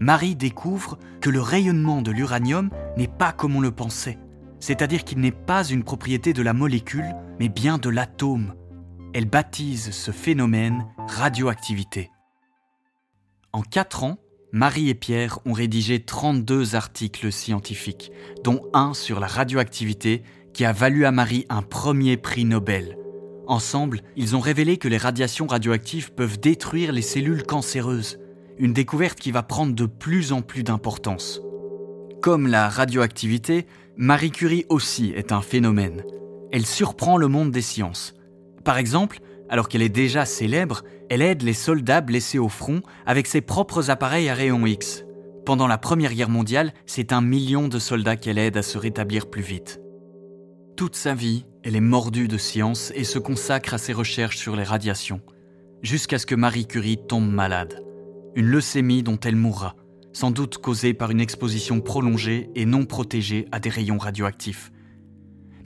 Marie 0.00 0.36
découvre 0.36 0.98
que 1.20 1.30
le 1.30 1.40
rayonnement 1.40 2.02
de 2.02 2.10
l'uranium 2.10 2.70
n'est 2.96 3.08
pas 3.08 3.32
comme 3.32 3.56
on 3.56 3.60
le 3.60 3.70
pensait, 3.70 4.18
c'est-à-dire 4.60 5.04
qu'il 5.04 5.20
n'est 5.20 5.30
pas 5.30 5.64
une 5.64 5.84
propriété 5.84 6.32
de 6.32 6.42
la 6.42 6.52
molécule, 6.52 7.14
mais 7.40 7.48
bien 7.48 7.78
de 7.78 7.88
l'atome. 7.88 8.54
Elle 9.14 9.26
baptise 9.26 9.90
ce 9.90 10.10
phénomène 10.10 10.86
radioactivité. 11.06 12.10
En 13.52 13.60
quatre 13.60 14.04
ans, 14.04 14.16
Marie 14.52 14.88
et 14.88 14.94
Pierre 14.94 15.38
ont 15.44 15.52
rédigé 15.52 16.02
32 16.02 16.76
articles 16.76 17.30
scientifiques, 17.30 18.10
dont 18.42 18.62
un 18.72 18.94
sur 18.94 19.20
la 19.20 19.26
radioactivité 19.26 20.22
qui 20.54 20.64
a 20.64 20.72
valu 20.72 21.04
à 21.04 21.12
Marie 21.12 21.44
un 21.50 21.60
premier 21.60 22.16
prix 22.16 22.46
Nobel. 22.46 22.96
Ensemble, 23.46 24.00
ils 24.16 24.34
ont 24.34 24.40
révélé 24.40 24.78
que 24.78 24.88
les 24.88 24.96
radiations 24.96 25.46
radioactives 25.46 26.12
peuvent 26.12 26.40
détruire 26.40 26.92
les 26.92 27.02
cellules 27.02 27.42
cancéreuses, 27.42 28.18
une 28.58 28.72
découverte 28.72 29.20
qui 29.20 29.30
va 29.30 29.42
prendre 29.42 29.74
de 29.74 29.86
plus 29.86 30.32
en 30.32 30.40
plus 30.40 30.62
d'importance. 30.62 31.42
Comme 32.22 32.46
la 32.46 32.70
radioactivité, 32.70 33.66
Marie 33.98 34.30
Curie 34.30 34.64
aussi 34.70 35.12
est 35.14 35.32
un 35.32 35.42
phénomène. 35.42 36.02
Elle 36.50 36.64
surprend 36.64 37.18
le 37.18 37.28
monde 37.28 37.50
des 37.50 37.62
sciences. 37.62 38.14
Par 38.64 38.78
exemple, 38.78 39.20
alors 39.48 39.68
qu'elle 39.68 39.82
est 39.82 39.88
déjà 39.88 40.24
célèbre, 40.24 40.82
elle 41.10 41.22
aide 41.22 41.42
les 41.42 41.52
soldats 41.52 42.00
blessés 42.00 42.38
au 42.38 42.48
front 42.48 42.82
avec 43.06 43.26
ses 43.26 43.40
propres 43.40 43.90
appareils 43.90 44.28
à 44.28 44.34
rayons 44.34 44.66
X. 44.66 45.04
Pendant 45.44 45.66
la 45.66 45.78
Première 45.78 46.14
Guerre 46.14 46.28
mondiale, 46.28 46.72
c'est 46.86 47.12
un 47.12 47.20
million 47.20 47.68
de 47.68 47.78
soldats 47.78 48.16
qu'elle 48.16 48.38
aide 48.38 48.56
à 48.56 48.62
se 48.62 48.78
rétablir 48.78 49.28
plus 49.28 49.42
vite. 49.42 49.80
Toute 50.76 50.96
sa 50.96 51.14
vie, 51.14 51.44
elle 51.64 51.76
est 51.76 51.80
mordue 51.80 52.28
de 52.28 52.38
science 52.38 52.92
et 52.94 53.04
se 53.04 53.18
consacre 53.18 53.74
à 53.74 53.78
ses 53.78 53.92
recherches 53.92 54.38
sur 54.38 54.56
les 54.56 54.62
radiations, 54.62 55.20
jusqu'à 55.82 56.18
ce 56.18 56.26
que 56.26 56.34
Marie 56.34 56.66
Curie 56.66 56.98
tombe 57.08 57.30
malade. 57.30 57.84
Une 58.34 58.46
leucémie 58.46 59.02
dont 59.02 59.18
elle 59.20 59.36
mourra, 59.36 59.76
sans 60.12 60.30
doute 60.30 60.58
causée 60.58 60.94
par 60.94 61.10
une 61.10 61.20
exposition 61.20 61.80
prolongée 61.80 62.50
et 62.54 62.64
non 62.64 62.84
protégée 62.84 63.46
à 63.52 63.60
des 63.60 63.68
rayons 63.68 63.98
radioactifs. 63.98 64.72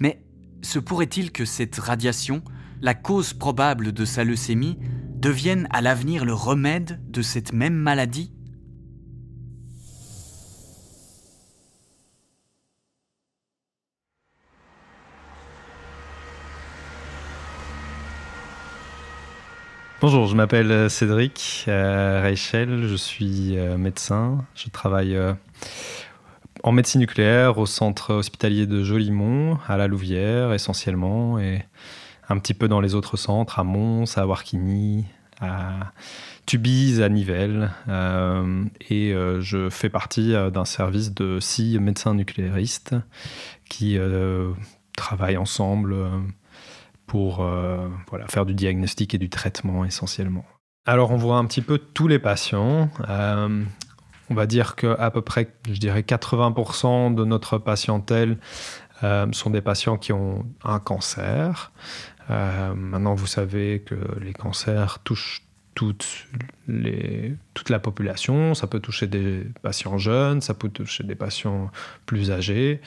Mais 0.01 0.23
se 0.63 0.79
pourrait-il 0.79 1.33
que 1.33 1.45
cette 1.45 1.77
radiation, 1.77 2.43
la 2.81 2.95
cause 2.95 3.33
probable 3.33 3.93
de 3.93 4.05
sa 4.05 4.25
leucémie, 4.25 4.79
deviennent 5.17 5.67
à 5.73 5.81
l'avenir 5.81 6.25
le 6.25 6.35
remède 6.35 7.01
de 7.11 7.23
cette 7.23 7.53
même 7.53 7.75
maladie? 7.75 8.33
Bonjour, 19.99 20.27
je 20.27 20.37
m'appelle 20.37 20.71
euh, 20.71 20.89
Cédric 20.91 21.65
euh, 21.69 22.21
Reichel, 22.23 22.87
je 22.87 22.95
suis 22.95 23.57
euh, 23.57 23.79
médecin, 23.79 24.45
je 24.55 24.69
travaille 24.69 25.19
en 26.63 26.71
médecine 26.71 27.01
nucléaire 27.01 27.57
au 27.57 27.65
centre 27.65 28.13
hospitalier 28.13 28.67
de 28.67 28.85
Jolimont, 28.85 29.59
à 29.67 29.79
la 29.79 29.87
Louvière 29.87 30.53
essentiellement, 30.53 31.39
et 31.39 31.65
un 32.29 32.39
petit 32.39 32.55
peu 32.55 32.69
dans 32.69 32.81
les 32.81 32.95
autres 32.95 33.17
centres, 33.17 33.59
à 33.59 33.65
Mons, 33.65 34.19
à 34.19 34.27
Warquigny, 34.27 35.05
à 35.41 35.93
Tubize, 36.47 37.01
à 37.01 37.09
Nivelles. 37.09 37.71
Euh, 37.89 38.65
et 38.89 39.13
euh, 39.13 39.41
je 39.41 39.69
fais 39.69 39.91
partie 39.91 40.35
euh, 40.35 40.51
d'un 40.51 40.65
service 40.65 41.13
de 41.13 41.41
six 41.41 41.79
médecins 41.79 42.15
nucléaristes 42.15 42.95
qui 43.69 43.99
travaillent 44.97 45.37
ensemble 45.37 45.97
pour 47.07 47.45
voilà, 48.09 48.27
faire 48.29 48.47
du 48.47 48.55
diagnostic 48.55 49.13
et 49.15 49.19
du 49.19 49.29
traitement 49.29 49.85
essentiellement. 49.85 50.45
Alors 50.87 51.11
on 51.11 51.17
voit 51.17 51.37
un 51.37 51.45
petit 51.47 51.63
peu 51.63 51.79
tous 51.79 52.07
les 52.07 52.21
patients. 52.21 52.89
on 53.09 54.35
va 54.35 54.47
dire 54.47 54.77
qu'à 54.77 55.11
peu 55.11 55.21
près, 55.21 55.53
je 55.69 55.81
dirais 55.81 56.03
80% 56.03 57.17
de 57.17 57.25
notre 57.25 57.59
patientèle 57.59 58.39
sont 59.03 59.51
des 59.51 59.61
patients 59.61 59.99
qui 59.99 60.13
ont 60.13 60.47
un 60.63 60.79
cancer. 60.79 61.73
Euh, 62.31 62.75
maintenant, 62.75 63.15
vous 63.15 63.27
savez 63.27 63.81
que 63.81 63.95
les 64.21 64.33
cancers 64.33 64.99
touchent 65.01 65.43
toute, 65.75 66.27
la 66.67 67.79
population. 67.79 68.55
Ça 68.55 68.67
peut 68.67 68.81
toucher 68.81 69.07
des 69.07 69.45
patients 69.63 69.99
jeunes, 69.99 70.41
ça 70.41 70.55
peut 70.55 70.71
toucher 70.71 71.05
des 71.05 71.15
patients 71.15 71.71
plus 72.07 72.31
âgés, 72.31 72.81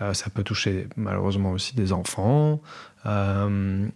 euh, 0.00 0.12
ça 0.12 0.28
peut 0.28 0.42
toucher 0.42 0.88
malheureusement 0.96 1.52
aussi 1.52 1.76
des 1.76 1.92
enfants. 1.92 2.60
Euh, 3.06 3.86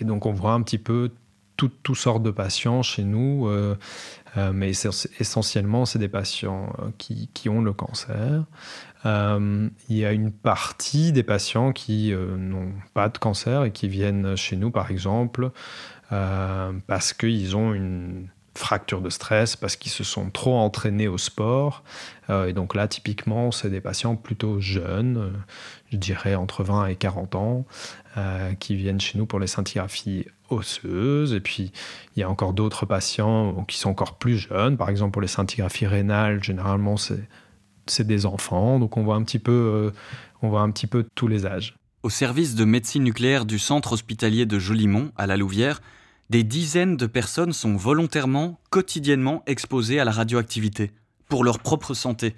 et 0.00 0.04
donc 0.04 0.26
on 0.26 0.32
voit 0.32 0.52
un 0.52 0.62
petit 0.62 0.78
peu 0.78 1.10
toutes 1.56 1.94
sortes 1.94 2.22
de 2.22 2.30
patients 2.30 2.82
chez 2.82 3.04
nous, 3.04 3.46
mais 4.36 4.70
essentiellement 5.18 5.84
c'est 5.84 5.98
des 5.98 6.08
patients 6.08 6.72
qui, 6.98 7.28
qui, 7.34 7.48
ont 7.48 7.62
le 7.62 7.72
cancer. 7.72 8.44
Euh, 9.06 9.68
il 9.88 9.96
y 9.96 10.04
a 10.04 10.12
une 10.12 10.30
partie 10.30 11.12
des 11.12 11.22
patients 11.22 11.72
qui 11.72 12.12
euh, 12.12 12.36
n'ont 12.36 12.72
pas 12.92 13.08
de 13.08 13.18
cancer 13.18 13.64
et 13.64 13.72
qui 13.72 13.88
viennent 13.88 14.36
chez 14.36 14.56
nous, 14.56 14.70
par 14.70 14.90
exemple, 14.90 15.50
euh, 16.12 16.72
parce 16.86 17.12
qu'ils 17.12 17.56
ont 17.56 17.72
une 17.72 18.28
fracture 18.54 19.00
de 19.00 19.10
stress, 19.10 19.56
parce 19.56 19.76
qu'ils 19.76 19.92
se 19.92 20.04
sont 20.04 20.30
trop 20.30 20.56
entraînés 20.58 21.08
au 21.08 21.18
sport. 21.18 21.84
et 22.28 22.52
donc 22.52 22.74
là, 22.74 22.88
typiquement, 22.88 23.52
c'est 23.52 23.70
des 23.70 23.80
patients 23.80 24.16
plutôt 24.16 24.60
jeunes, 24.60 25.32
je 25.90 25.96
dirais 25.96 26.34
entre 26.34 26.64
20 26.64 26.86
et 26.86 26.96
40 26.96 27.34
ans, 27.36 27.64
qui 28.58 28.76
viennent 28.76 29.00
chez 29.00 29.18
nous 29.18 29.26
pour 29.26 29.38
les 29.38 29.46
scintigraphies 29.46 30.26
osseuses. 30.50 31.32
Et 31.32 31.40
puis, 31.40 31.72
il 32.16 32.20
y 32.20 32.22
a 32.22 32.30
encore 32.30 32.52
d'autres 32.52 32.86
patients 32.86 33.64
qui 33.66 33.78
sont 33.78 33.90
encore 33.90 34.18
plus 34.18 34.38
jeunes. 34.38 34.76
Par 34.76 34.88
exemple, 34.88 35.12
pour 35.12 35.22
les 35.22 35.28
scintigraphies 35.28 35.86
rénales, 35.86 36.42
généralement, 36.42 36.96
c'est 36.96 38.06
des 38.06 38.26
enfants, 38.26 38.78
donc 38.78 38.96
on 38.96 39.02
voit 39.02 39.16
un 39.16 39.22
petit 39.22 39.38
peu, 39.38 39.52
euh, 39.52 39.90
on 40.42 40.48
voit 40.48 40.60
un 40.60 40.70
petit 40.70 40.86
peu 40.86 41.06
tous 41.14 41.28
les 41.28 41.46
âges. 41.46 41.74
Au 42.02 42.10
service 42.10 42.54
de 42.54 42.64
médecine 42.64 43.04
nucléaire 43.04 43.44
du 43.44 43.58
centre 43.58 43.92
hospitalier 43.92 44.46
de 44.46 44.58
Jolimont, 44.58 45.12
à 45.16 45.26
la 45.26 45.36
Louvière, 45.36 45.82
des 46.30 46.44
dizaines 46.44 46.96
de 46.96 47.06
personnes 47.06 47.52
sont 47.52 47.76
volontairement, 47.76 48.60
quotidiennement 48.70 49.42
exposées 49.46 49.98
à 49.98 50.04
la 50.04 50.12
radioactivité, 50.12 50.92
pour 51.28 51.42
leur 51.42 51.58
propre 51.58 51.92
santé. 51.92 52.36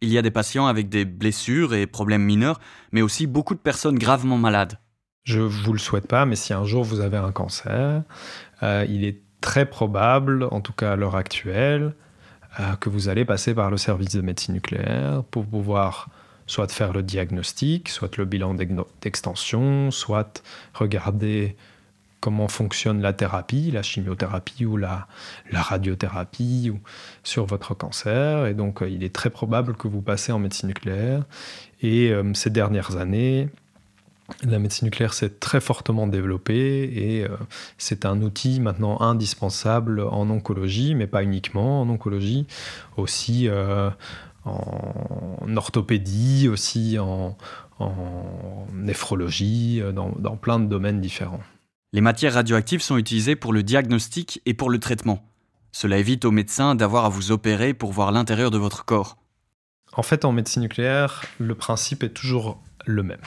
Il 0.00 0.08
y 0.08 0.18
a 0.18 0.22
des 0.22 0.30
patients 0.30 0.66
avec 0.66 0.88
des 0.88 1.04
blessures 1.04 1.74
et 1.74 1.86
problèmes 1.86 2.22
mineurs, 2.22 2.60
mais 2.92 3.02
aussi 3.02 3.26
beaucoup 3.26 3.54
de 3.54 3.60
personnes 3.60 3.98
gravement 3.98 4.38
malades. 4.38 4.78
Je 5.24 5.40
ne 5.40 5.46
vous 5.46 5.72
le 5.72 5.78
souhaite 5.78 6.06
pas, 6.06 6.26
mais 6.26 6.36
si 6.36 6.52
un 6.52 6.64
jour 6.64 6.84
vous 6.84 7.00
avez 7.00 7.16
un 7.16 7.32
cancer, 7.32 8.04
euh, 8.62 8.86
il 8.88 9.04
est 9.04 9.20
très 9.40 9.66
probable, 9.66 10.44
en 10.50 10.60
tout 10.60 10.72
cas 10.72 10.92
à 10.92 10.96
l'heure 10.96 11.16
actuelle, 11.16 11.94
euh, 12.60 12.76
que 12.76 12.88
vous 12.88 13.08
allez 13.08 13.24
passer 13.24 13.52
par 13.52 13.68
le 13.68 13.78
service 13.78 14.14
de 14.14 14.20
médecine 14.20 14.54
nucléaire 14.54 15.24
pour 15.30 15.44
pouvoir 15.44 16.08
soit 16.46 16.70
faire 16.70 16.92
le 16.92 17.02
diagnostic, 17.02 17.88
soit 17.88 18.16
le 18.16 18.26
bilan 18.26 18.54
d'extension, 19.00 19.90
soit 19.90 20.42
regarder 20.74 21.56
comment 22.24 22.48
fonctionne 22.48 23.02
la 23.02 23.12
thérapie, 23.12 23.70
la 23.70 23.82
chimiothérapie 23.82 24.64
ou 24.64 24.78
la, 24.78 25.06
radiothérapie 25.52 26.72
sur 27.22 27.44
votre 27.44 27.74
cancer. 27.74 28.46
Et 28.46 28.54
donc, 28.54 28.80
euh, 28.80 28.88
il 28.88 29.04
est 29.04 29.14
très 29.14 29.28
probable 29.28 29.76
que 29.76 29.88
vous 29.88 30.00
passez 30.00 30.32
en 30.32 30.38
médecine 30.38 30.68
nucléaire. 30.68 31.24
Et 31.82 32.08
euh, 32.08 32.32
ces 32.32 32.48
dernières 32.48 32.96
années, 32.96 33.50
la 34.42 34.58
médecine 34.58 34.86
nucléaire 34.86 35.12
s'est 35.12 35.28
très 35.38 35.60
fortement 35.60 36.06
développée 36.06 36.84
et 36.84 37.24
euh, 37.24 37.36
c'est 37.76 38.06
un 38.06 38.22
outil 38.22 38.58
maintenant 38.58 39.02
indispensable 39.02 40.00
en 40.00 40.30
oncologie, 40.30 40.94
mais 40.94 41.06
pas 41.06 41.22
uniquement 41.22 41.82
en 41.82 41.90
oncologie, 41.90 42.46
aussi 42.96 43.50
en 44.46 45.56
orthopédie, 45.56 46.48
aussi 46.48 46.98
en, 46.98 47.36
néphrologie, 48.72 49.82
dans 49.92 50.36
plein 50.36 50.58
de 50.58 50.64
domaines 50.64 51.02
différents. 51.02 51.42
Les 51.94 52.02
matières 52.02 52.34
radioactives 52.34 52.82
sont 52.82 52.98
utilisées 52.98 53.36
pour 53.36 53.54
le 53.54 53.62
diagnostic 53.62 54.42
et 54.44 54.52
pour 54.52 54.68
le 54.68 54.78
traitement. 54.78 55.24
Cela 55.72 55.96
évite 55.96 56.26
aux 56.26 56.30
médecins 56.30 56.74
d'avoir 56.74 57.06
à 57.06 57.08
vous 57.08 57.32
opérer 57.32 57.72
pour 57.72 57.92
voir 57.92 58.12
l'intérieur 58.12 58.50
de 58.50 58.58
votre 58.58 58.84
corps. 58.84 59.16
En 59.94 60.02
fait, 60.02 60.26
en 60.26 60.32
médecine 60.32 60.60
nucléaire, 60.60 61.24
le 61.38 61.54
principe 61.54 62.02
est 62.02 62.10
toujours 62.12 62.60
le 62.84 63.02
même 63.02 63.20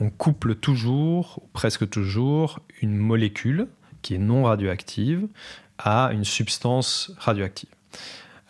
on 0.00 0.10
couple 0.10 0.54
toujours, 0.54 1.40
ou 1.42 1.48
presque 1.52 1.88
toujours, 1.88 2.60
une 2.82 2.96
molécule 2.96 3.68
qui 4.02 4.14
est 4.14 4.18
non 4.18 4.44
radioactive 4.44 5.26
à 5.78 6.10
une 6.12 6.24
substance 6.24 7.12
radioactive. 7.18 7.68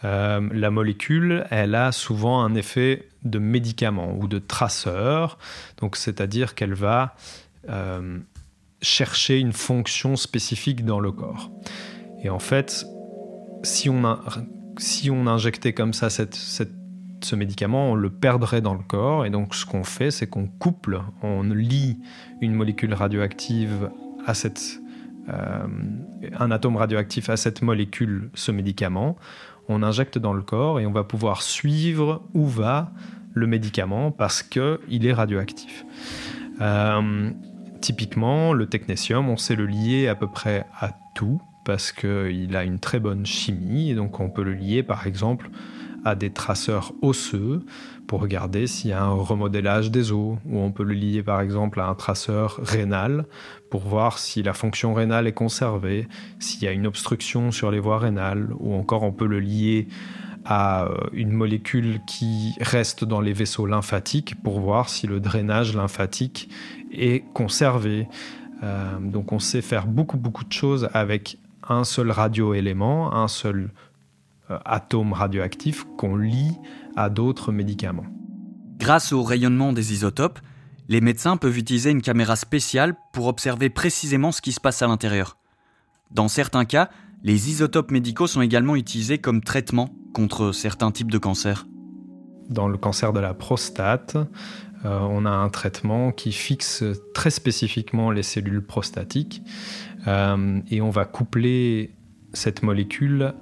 Euh, 0.05 0.49
la 0.53 0.71
molécule, 0.71 1.47
elle 1.51 1.75
a 1.75 1.93
souvent 1.93 2.43
un 2.43 2.55
effet 2.55 3.09
de 3.23 3.39
médicament 3.39 4.15
ou 4.17 4.29
de 4.29 4.39
traceur, 4.39 5.39
c'est-à-dire 5.95 6.55
qu'elle 6.55 6.75
va 6.75 7.17
euh, 7.69 8.19
chercher 8.87 9.39
une 9.39 9.53
fonction 9.53 10.17
spécifique 10.17 10.85
dans 10.85 11.01
le 11.01 11.13
corps. 11.13 11.51
Et 12.23 12.31
en 12.31 12.39
fait, 12.39 12.87
si 13.63 13.91
on, 13.91 14.03
si 14.79 15.11
on 15.11 15.27
injectait 15.27 15.73
comme 15.73 15.93
ça 15.93 16.09
ce 16.09 17.35
médicament, 17.35 17.93
on 17.93 17.95
le 17.95 18.11
perdrait 18.11 18.61
dans 18.61 18.75
le 18.75 18.83
corps. 18.83 19.27
Et 19.27 19.31
donc, 19.31 19.55
ce 19.55 19.67
qu'on 19.67 19.85
fait, 19.85 20.11
c'est 20.11 20.27
qu'on 20.27 20.47
couple, 20.47 21.01
on 21.23 21.43
lie 21.43 21.99
une 22.41 22.55
molécule 22.55 22.95
radioactive 22.95 23.91
à 24.25 24.35
cette, 24.35 24.81
un 25.29 26.51
atome 26.51 26.77
radioactif 26.77 27.29
à 27.29 27.37
cette 27.37 27.63
molécule 27.63 28.31
ce 28.35 28.53
médicament, 28.53 29.17
on 29.69 29.83
injecte 29.83 30.19
dans 30.19 30.33
le 30.33 30.43
corps 30.43 30.79
et 30.79 30.87
on 30.87 30.93
va 30.93 31.03
pouvoir 31.03 31.43
suivre 31.43 32.23
où 32.35 32.47
va 32.47 32.93
le 33.35 33.47
médicament 33.47 34.13
parce 34.13 34.43
qu'il 34.43 35.07
est 35.07 35.13
radioactif. 35.13 35.85
Euh, 36.61 37.31
typiquement, 37.81 38.53
le 38.53 38.67
technétium, 38.67 39.29
on 39.29 39.37
sait 39.37 39.57
le 39.57 39.67
lier 39.67 40.09
à 40.09 40.15
peu 40.15 40.27
près 40.27 40.67
à 40.81 40.93
tout 41.15 41.41
parce 41.65 41.93
qu'il 41.93 42.55
a 42.57 42.65
une 42.65 42.79
très 42.79 43.01
bonne 43.01 43.27
chimie 43.27 43.91
et 43.91 43.95
donc 43.95 44.21
on 44.21 44.31
peut 44.31 44.45
le 44.45 44.55
lier 44.55 44.83
par 44.83 45.07
exemple 45.07 45.51
à 46.05 46.15
des 46.15 46.31
traceurs 46.31 46.93
osseux 47.03 47.67
pour 48.07 48.21
regarder 48.21 48.69
s'il 48.69 48.91
y 48.91 48.93
a 48.93 49.03
un 49.03 49.11
remodélage 49.11 49.91
des 49.91 50.13
os, 50.13 50.39
ou 50.47 50.59
on 50.61 50.71
peut 50.71 50.85
le 50.85 50.95
lier 50.95 51.25
par 51.25 51.41
exemple 51.41 51.81
à 51.81 51.89
un 51.89 51.97
traceur 51.97 52.61
rénal 52.63 53.27
pour 53.71 53.81
voir 53.81 54.19
si 54.19 54.45
la 54.45 54.53
fonction 54.53 54.95
rénale 54.95 55.27
est 55.27 55.33
conservée, 55.33 56.07
s'il 56.39 56.63
y 56.63 56.69
a 56.69 56.73
une 56.73 56.87
obstruction 56.87 57.51
sur 57.51 57.73
les 57.73 57.81
voies 57.81 57.99
rénales, 57.99 58.51
ou 58.61 58.75
encore 58.75 59.03
on 59.03 59.11
peut 59.11 59.27
le 59.27 59.41
lier 59.41 59.89
à 60.47 60.85
euh, 60.85 60.97
une 61.13 61.33
molécule 61.33 62.01
qui 62.07 62.55
reste 62.61 63.05
dans 63.05 63.21
les 63.21 63.33
vaisseaux 63.33 63.67
lymphatiques 63.67 64.41
pour 64.43 64.61
voir 64.61 64.89
si 64.89 65.07
le 65.07 65.19
drainage 65.19 65.75
lymphatique 65.75 66.49
est 66.93 67.25
conservé. 67.35 68.09
Euh, 68.63 68.99
donc 69.01 69.33
on 69.33 69.41
sait 69.41 69.61
faire 69.61 69.87
beaucoup 69.87 70.17
beaucoup 70.17 70.45
de 70.45 70.53
choses 70.53 70.89
avec 70.95 71.39
un 71.69 71.83
seul 71.83 72.11
radioélément, 72.13 73.13
un 73.13 73.29
seul 73.29 73.71
euh, 74.51 74.59
atome 74.65 75.13
radioactif 75.13 75.85
qu'on 75.99 76.17
lie 76.17 76.57
à 76.95 77.11
d'autres 77.11 77.51
médicaments. 77.51 78.07
Grâce 78.79 79.13
au 79.13 79.25
rayonnement 79.25 79.73
des 79.73 79.93
isotopes, 79.93 80.39
les 80.89 81.01
médecins 81.01 81.37
peuvent 81.37 81.59
utiliser 81.59 81.91
une 81.91 82.03
caméra 82.03 82.37
spéciale 82.37 82.95
pour 83.13 83.27
observer 83.27 83.69
précisément 83.69 84.31
ce 84.31 84.41
qui 84.41 84.53
se 84.53 84.61
passe 84.61 84.81
à 84.83 84.87
l'intérieur. 84.87 85.37
Dans 86.13 86.29
certains 86.29 86.65
cas, 86.65 86.89
les 87.25 87.51
isotopes 87.51 87.91
médicaux 87.91 88.29
sont 88.29 88.43
également 88.43 88.77
utilisés 88.77 89.19
comme 89.19 89.43
traitement 89.43 89.91
contre 90.17 90.53
certains 90.53 90.93
types 90.93 91.11
de 91.11 91.19
cancers. 91.19 91.67
Dans 92.49 92.69
le 92.69 92.79
cancer 92.79 93.13
de 93.13 93.21
la 93.21 93.35
prostate, 93.35 94.17
euh, 94.17 94.99
on 95.01 95.27
a 95.27 95.31
un 95.31 95.51
traitement 95.51 96.11
qui 96.11 96.33
fixe 96.33 96.83
très 97.13 97.29
spécifiquement 97.29 98.11
les 98.11 98.23
cellules 98.23 98.65
prostatiques 98.65 99.43
euh, 100.07 100.61
et 100.71 100.81
on 100.81 100.89
va 100.89 101.05
coupler 101.05 101.91
cette 102.33 102.63
molécule 102.63 103.35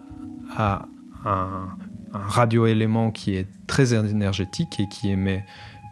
à 0.57 0.89
un, 1.25 1.69
radioélément 2.13 3.13
qui 3.13 3.37
est 3.37 3.47
très 3.69 3.95
énergétique 3.95 4.81
et 4.81 4.89
qui 4.89 5.11
émet 5.11 5.45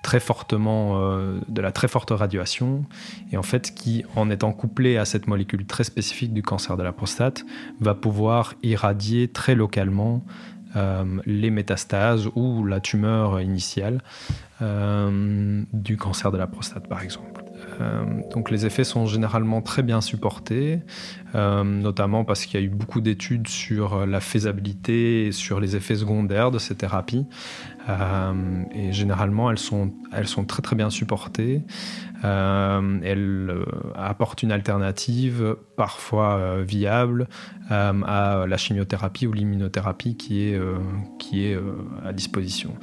très 0.03 0.19
fortement 0.19 1.01
euh, 1.01 1.39
de 1.49 1.61
la 1.61 1.71
très 1.71 1.87
forte 1.87 2.11
radiation 2.11 2.85
et 3.31 3.37
en 3.37 3.45
fait 3.45 3.73
qui 3.73 4.05
en 4.17 4.31
étant 4.31 4.53
couplé 4.53 4.97
à 4.97 5.05
cette 5.05 5.29
molécule 5.29 5.65
très 5.65 5.85
spécifique 5.85 6.33
du 6.33 6.43
cancer 6.43 6.77
de 6.77 6.83
la 6.83 6.91
prostate 6.91 7.45
va 7.79 7.95
pouvoir 7.95 8.55
irradier 8.65 9.29
très 9.29 9.55
localement 9.55 10.25
les 11.26 11.50
métastases 11.50 12.29
ou 12.35 12.64
la 12.64 12.81
tumeur 12.81 13.41
initiale 13.41 14.00
euh, 14.62 15.62
du 15.73 15.97
cancer 15.97 16.31
de 16.31 16.38
la 16.38 16.47
prostate 16.47 16.88
par 16.88 17.02
exemple. 17.02 17.43
Euh, 17.81 18.05
donc 18.31 18.50
les 18.50 18.67
effets 18.67 18.85
sont 18.85 19.07
généralement 19.07 19.62
très 19.62 19.83
bien 19.83 20.00
supportés, 20.00 20.81
euh, 21.35 21.64
notamment 21.64 22.25
parce 22.25 22.45
qu'il 22.45 22.61
y 22.61 22.62
a 22.62 22.67
eu 22.67 22.71
beaucoup 22.71 23.00
d'études 23.00 23.49
sur 23.49 24.07
la 24.07 24.21
faisabilité 24.21 25.26
et 25.26 25.33
sur 25.33 25.61
les 25.61 25.76
effets 25.76 25.97
secondaires 25.97 26.50
de 26.50 26.59
ces 26.59 26.75
thérapies. 26.75 27.26
Euh, 27.88 28.62
et 28.73 28.93
généralement, 28.93 29.50
elles 29.50 29.59
sont, 29.59 29.93
elles 30.12 30.29
sont 30.29 30.45
très 30.45 30.62
très 30.62 30.76
bien 30.76 30.91
supportées. 30.91 31.62
Elles 32.23 33.55
apportent 33.95 34.43
une 34.43 34.52
alternative 34.52 35.57
parfois 35.76 36.62
viable 36.62 37.29
à 37.71 38.45
la 38.47 38.57
chimiothérapie 38.57 39.26
ou 39.26 39.33
l'immunothérapie 39.33 40.17
qui 40.17 40.43
est, 40.43 40.61
qui 41.19 41.47
est 41.47 41.59
à 42.05 42.12
disposition. 42.12 42.75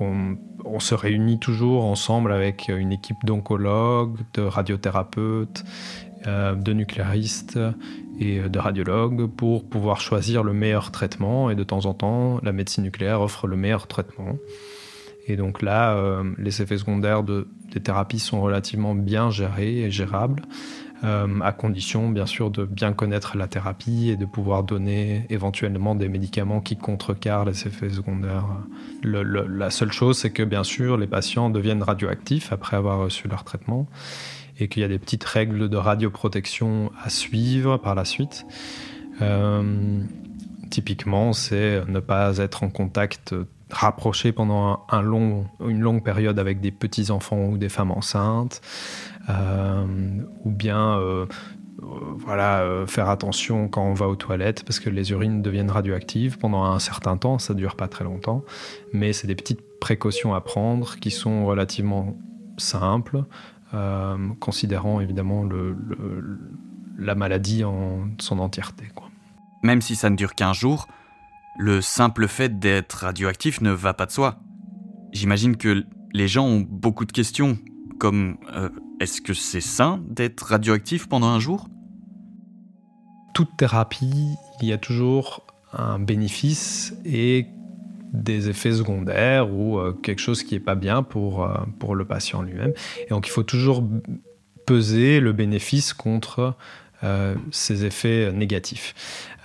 On, 0.00 0.80
se 0.80 0.94
réunit 0.94 1.38
toujours 1.38 1.84
ensemble 1.84 2.32
avec 2.32 2.68
une 2.68 2.92
équipe 2.92 3.24
d'oncologues, 3.24 4.18
de 4.34 4.42
radiothérapeutes, 4.42 5.64
euh, 6.26 6.54
de 6.54 6.72
nucléaristes 6.72 7.58
et 8.18 8.40
de 8.40 8.58
radiologues 8.58 9.26
pour 9.26 9.68
pouvoir 9.68 10.00
choisir 10.00 10.42
le 10.42 10.52
meilleur 10.52 10.90
traitement. 10.90 11.50
Et 11.50 11.54
de 11.54 11.62
temps 11.64 11.86
en 11.86 11.94
temps, 11.94 12.40
la 12.42 12.52
médecine 12.52 12.84
nucléaire 12.84 13.20
offre 13.20 13.46
le 13.46 13.56
meilleur 13.56 13.86
traitement. 13.86 14.36
Et 15.28 15.36
donc 15.36 15.62
là, 15.62 15.94
euh, 15.94 16.24
les 16.38 16.62
effets 16.62 16.78
secondaires 16.78 17.22
de, 17.22 17.46
des 17.72 17.80
thérapies 17.80 18.18
sont 18.18 18.40
relativement 18.40 18.94
bien 18.94 19.30
gérés 19.30 19.82
et 19.82 19.90
gérables. 19.90 20.42
Euh, 21.04 21.38
à 21.42 21.52
condition 21.52 22.08
bien 22.08 22.26
sûr 22.26 22.50
de 22.50 22.64
bien 22.64 22.92
connaître 22.92 23.36
la 23.36 23.46
thérapie 23.46 24.10
et 24.10 24.16
de 24.16 24.24
pouvoir 24.24 24.64
donner 24.64 25.26
éventuellement 25.30 25.94
des 25.94 26.08
médicaments 26.08 26.60
qui 26.60 26.76
contrecarrent 26.76 27.44
les 27.44 27.68
effets 27.68 27.90
secondaires. 27.90 28.46
la 29.04 29.70
seule 29.70 29.92
chose, 29.92 30.18
c'est 30.18 30.30
que 30.30 30.42
bien 30.42 30.64
sûr, 30.64 30.96
les 30.96 31.06
patients 31.06 31.50
deviennent 31.50 31.84
radioactifs 31.84 32.52
après 32.52 32.76
avoir 32.76 32.98
reçu 32.98 33.28
leur 33.28 33.44
traitement 33.44 33.86
et 34.58 34.66
qu'il 34.66 34.82
y 34.82 34.84
a 34.84 34.88
des 34.88 34.98
petites 34.98 35.22
règles 35.22 35.68
de 35.68 35.76
radioprotection 35.76 36.90
à 37.00 37.10
suivre 37.10 37.76
par 37.76 37.94
la 37.94 38.04
suite. 38.04 38.44
Euh, 39.22 40.00
typiquement, 40.68 41.32
c'est 41.32 41.86
ne 41.86 42.00
pas 42.00 42.38
être 42.38 42.64
en 42.64 42.70
contact 42.70 43.36
rapproché 43.70 44.32
pendant 44.32 44.86
un 44.88 45.02
long, 45.02 45.46
une 45.66 45.80
longue 45.80 46.02
période 46.02 46.38
avec 46.38 46.60
des 46.60 46.70
petits 46.70 47.10
enfants 47.10 47.46
ou 47.46 47.58
des 47.58 47.68
femmes 47.68 47.90
enceintes, 47.90 48.60
euh, 49.28 49.84
ou 50.44 50.50
bien 50.50 50.98
euh, 50.98 51.26
voilà, 52.16 52.60
euh, 52.60 52.86
faire 52.86 53.08
attention 53.08 53.68
quand 53.68 53.82
on 53.82 53.94
va 53.94 54.08
aux 54.08 54.16
toilettes 54.16 54.64
parce 54.64 54.80
que 54.80 54.90
les 54.90 55.10
urines 55.10 55.42
deviennent 55.42 55.70
radioactives 55.70 56.38
pendant 56.38 56.64
un 56.64 56.78
certain 56.78 57.16
temps, 57.16 57.38
ça 57.38 57.54
dure 57.54 57.76
pas 57.76 57.88
très 57.88 58.04
longtemps, 58.04 58.42
mais 58.92 59.12
c'est 59.12 59.26
des 59.26 59.36
petites 59.36 59.62
précautions 59.80 60.34
à 60.34 60.40
prendre 60.40 60.96
qui 60.96 61.10
sont 61.10 61.46
relativement 61.46 62.16
simples, 62.56 63.22
considérant 64.40 65.00
évidemment 65.00 65.46
la 66.98 67.14
maladie 67.14 67.62
en 67.62 68.08
son 68.18 68.40
entièreté. 68.40 68.86
Même 69.62 69.80
si 69.82 69.94
ça 69.94 70.10
ne 70.10 70.16
dure 70.16 70.34
qu'un 70.34 70.52
jour, 70.52 70.88
le 71.58 71.80
simple 71.80 72.28
fait 72.28 72.58
d'être 72.58 72.94
radioactif 72.94 73.60
ne 73.60 73.70
va 73.70 73.94
pas 73.94 74.06
de 74.06 74.12
soi. 74.12 74.38
J'imagine 75.12 75.56
que 75.56 75.84
les 76.12 76.28
gens 76.28 76.46
ont 76.46 76.60
beaucoup 76.60 77.04
de 77.04 77.12
questions, 77.12 77.58
comme 77.98 78.38
est-ce 79.00 79.20
que 79.20 79.34
c'est 79.34 79.60
sain 79.60 80.02
d'être 80.08 80.40
radioactif 80.42 81.08
pendant 81.08 81.28
un 81.28 81.38
jour? 81.38 81.68
Toute 83.34 83.56
thérapie, 83.56 84.34
il 84.60 84.68
y 84.68 84.72
a 84.72 84.78
toujours 84.78 85.46
un 85.72 85.98
bénéfice 85.98 86.94
et 87.04 87.46
des 88.12 88.48
effets 88.48 88.72
secondaires 88.72 89.52
ou 89.52 89.78
euh, 89.78 89.92
quelque 89.92 90.20
chose 90.20 90.42
qui 90.42 90.54
n'est 90.54 90.60
pas 90.60 90.74
bien 90.74 91.02
pour, 91.02 91.44
euh, 91.44 91.54
pour 91.78 91.94
le 91.94 92.04
patient 92.04 92.42
lui-même. 92.42 92.72
Et 93.06 93.10
donc 93.10 93.26
il 93.26 93.30
faut 93.30 93.42
toujours 93.42 93.84
peser 94.66 95.20
le 95.20 95.32
bénéfice 95.32 95.92
contre 95.92 96.40
euh, 96.40 96.52
ces 97.52 97.84
effets 97.84 98.32
négatifs. 98.32 98.94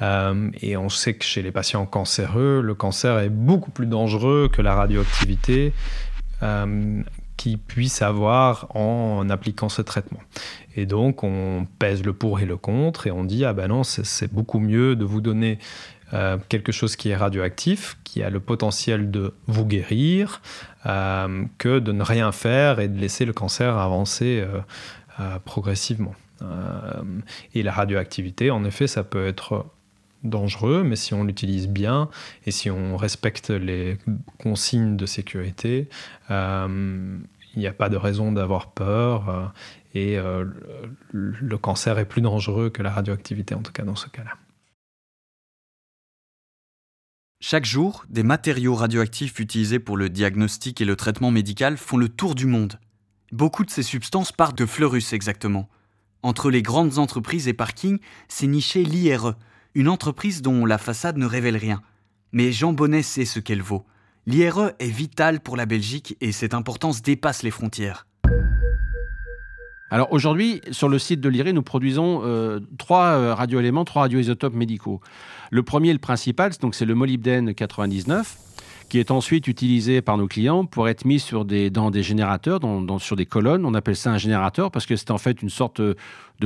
et 0.02 0.76
on 0.76 0.90
sait 0.90 1.14
que 1.14 1.24
chez 1.24 1.42
les 1.42 1.52
patients 1.52 1.86
cancéreux, 1.86 2.62
le 2.62 2.74
cancer 2.74 3.20
est 3.20 3.30
beaucoup 3.30 3.72
plus 3.72 3.86
dangereux 3.86 4.50
que 4.52 4.62
la 4.62 4.74
radioactivité 4.74 5.74
qui 7.38 7.58
puisse 7.58 8.02
avoir 8.02 8.76
en 8.76 9.30
appliquant 9.30 9.70
ce 9.70 9.82
traitement. 9.82 10.20
Et 10.76 10.86
donc 10.86 11.24
on 11.24 11.68
pèse 11.80 12.04
le 12.04 12.14
pour 12.14 12.40
et 12.40 12.46
le 12.46 12.58
contre 12.58 13.08
et 13.08 13.12
on 13.12 13.24
dit 13.24 13.46
ah 13.46 13.54
ben 13.54 13.68
non 13.68 13.84
c'est 13.84 14.34
beaucoup 14.34 14.60
mieux 14.60 14.96
de 14.96 15.06
vous 15.06 15.22
donner 15.22 15.60
euh, 16.14 16.38
quelque 16.48 16.72
chose 16.72 16.96
qui 16.96 17.10
est 17.10 17.16
radioactif, 17.16 17.98
qui 18.04 18.22
a 18.22 18.30
le 18.30 18.40
potentiel 18.40 19.10
de 19.10 19.34
vous 19.48 19.66
guérir, 19.66 20.42
euh, 20.86 21.44
que 21.58 21.80
de 21.80 21.92
ne 21.92 22.04
rien 22.04 22.32
faire 22.32 22.80
et 22.80 22.88
de 22.88 23.00
laisser 23.00 23.26
le 23.26 23.34
cancer 23.34 23.78
avancer 23.78 24.46
euh, 25.20 25.40
progressivement. 25.44 26.14
Et 27.54 27.64
la 27.64 27.72
radioactivité, 27.72 28.52
en 28.52 28.64
effet, 28.66 28.88
ça 28.88 29.04
peut 29.04 29.28
être 29.28 29.66
dangereux, 30.24 30.84
mais 30.84 30.96
si 30.96 31.14
on 31.14 31.24
l'utilise 31.24 31.68
bien 31.68 32.10
et 32.46 32.52
si 32.52 32.72
on 32.72 32.98
respecte 32.98 33.50
les 33.50 33.98
consignes 34.40 34.98
de 34.98 35.06
sécurité, 35.06 35.90
euh, 36.32 37.18
il 37.56 37.60
n'y 37.60 37.68
a 37.68 37.74
pas 37.74 37.90
de 37.90 37.98
raison 37.98 38.32
d'avoir 38.32 38.72
peur 38.72 39.30
euh, 39.30 39.46
et 39.94 40.18
euh, 40.18 40.46
le 41.12 41.58
cancer 41.58 42.00
est 42.00 42.06
plus 42.06 42.22
dangereux 42.22 42.70
que 42.70 42.82
la 42.82 42.90
radioactivité, 42.90 43.54
en 43.54 43.62
tout 43.62 43.72
cas 43.72 43.84
dans 43.84 43.96
ce 43.96 44.08
cas-là. 44.08 44.32
Chaque 47.42 47.66
jour, 47.66 48.06
des 48.10 48.24
matériaux 48.24 48.74
radioactifs 48.74 49.38
utilisés 49.40 49.80
pour 49.80 49.98
le 49.98 50.10
diagnostic 50.10 50.80
et 50.80 50.86
le 50.86 50.96
traitement 50.96 51.30
médical 51.30 51.76
font 51.76 51.98
le 51.98 52.08
tour 52.08 52.36
du 52.36 52.46
monde. 52.46 52.80
Beaucoup 53.34 53.66
de 53.66 53.70
ces 53.70 53.84
substances 53.84 54.32
partent 54.32 54.58
de 54.58 54.66
Fleurus 54.66 55.12
exactement. 55.12 55.68
Entre 56.24 56.50
les 56.50 56.62
grandes 56.62 57.00
entreprises 57.00 57.50
et 57.50 57.54
parkings, 57.54 58.00
c'est 58.30 58.48
niché 58.48 58.84
l'IRE, 58.86 59.36
une 59.76 59.90
entreprise 59.90 60.42
dont 60.42 60.66
la 60.66 60.78
façade 60.78 61.18
ne 61.18 61.26
révèle 61.26 61.58
rien. 61.58 61.82
Mais 62.32 62.54
Jean 62.54 62.72
Bonnet 62.72 63.04
sait 63.04 63.26
ce 63.26 63.42
qu'elle 63.42 63.62
vaut. 63.62 63.84
L'IRE 64.26 64.72
est 64.80 64.90
vitale 64.90 65.42
pour 65.42 65.58
la 65.58 65.66
Belgique 65.66 66.16
et 66.22 66.32
cette 66.32 66.54
importance 66.54 67.02
dépasse 67.02 67.44
les 67.44 67.52
frontières. 67.52 68.08
Alors 69.92 70.14
aujourd'hui, 70.14 70.62
sur 70.72 70.88
le 70.88 70.98
site 70.98 71.20
de 71.20 71.28
l'IRI, 71.28 71.52
nous 71.52 71.62
produisons 71.62 72.22
euh, 72.24 72.62
trois 72.78 73.18
euh, 73.18 73.36
radioéléments, 73.36 73.84
trois 73.84 74.04
radioisotopes 74.04 74.56
médicaux. 74.56 75.02
Le 75.52 75.62
premier, 75.62 75.92
le 75.92 76.00
principal, 76.00 76.52
c'est 76.72 76.86
le 76.86 76.96
molybdène 76.96 77.54
99 77.54 78.38
qui 78.94 79.00
est 79.00 79.10
ensuite 79.10 79.48
utilisé 79.48 80.04
par 80.04 80.20
nos 80.20 80.28
clients 80.28 80.66
pour 80.66 80.88
être 80.88 81.04
mis 81.04 81.20
sur 81.20 81.46
des, 81.46 81.72
dans 81.72 81.90
des 81.90 82.04
générateurs, 82.04 82.60
dans, 82.60 83.00
sur 83.00 83.16
des 83.16 83.26
colonnes. 83.26 83.66
On 83.66 83.74
appelle 83.74 83.96
ça 83.96 84.12
un 84.12 84.20
générateur 84.20 84.70
parce 84.70 84.86
que 84.86 84.96
c'est 84.96 85.10
en 85.10 85.18
fait 85.18 85.42
une 85.42 85.50
sorte 85.50 85.82
de 85.82 85.96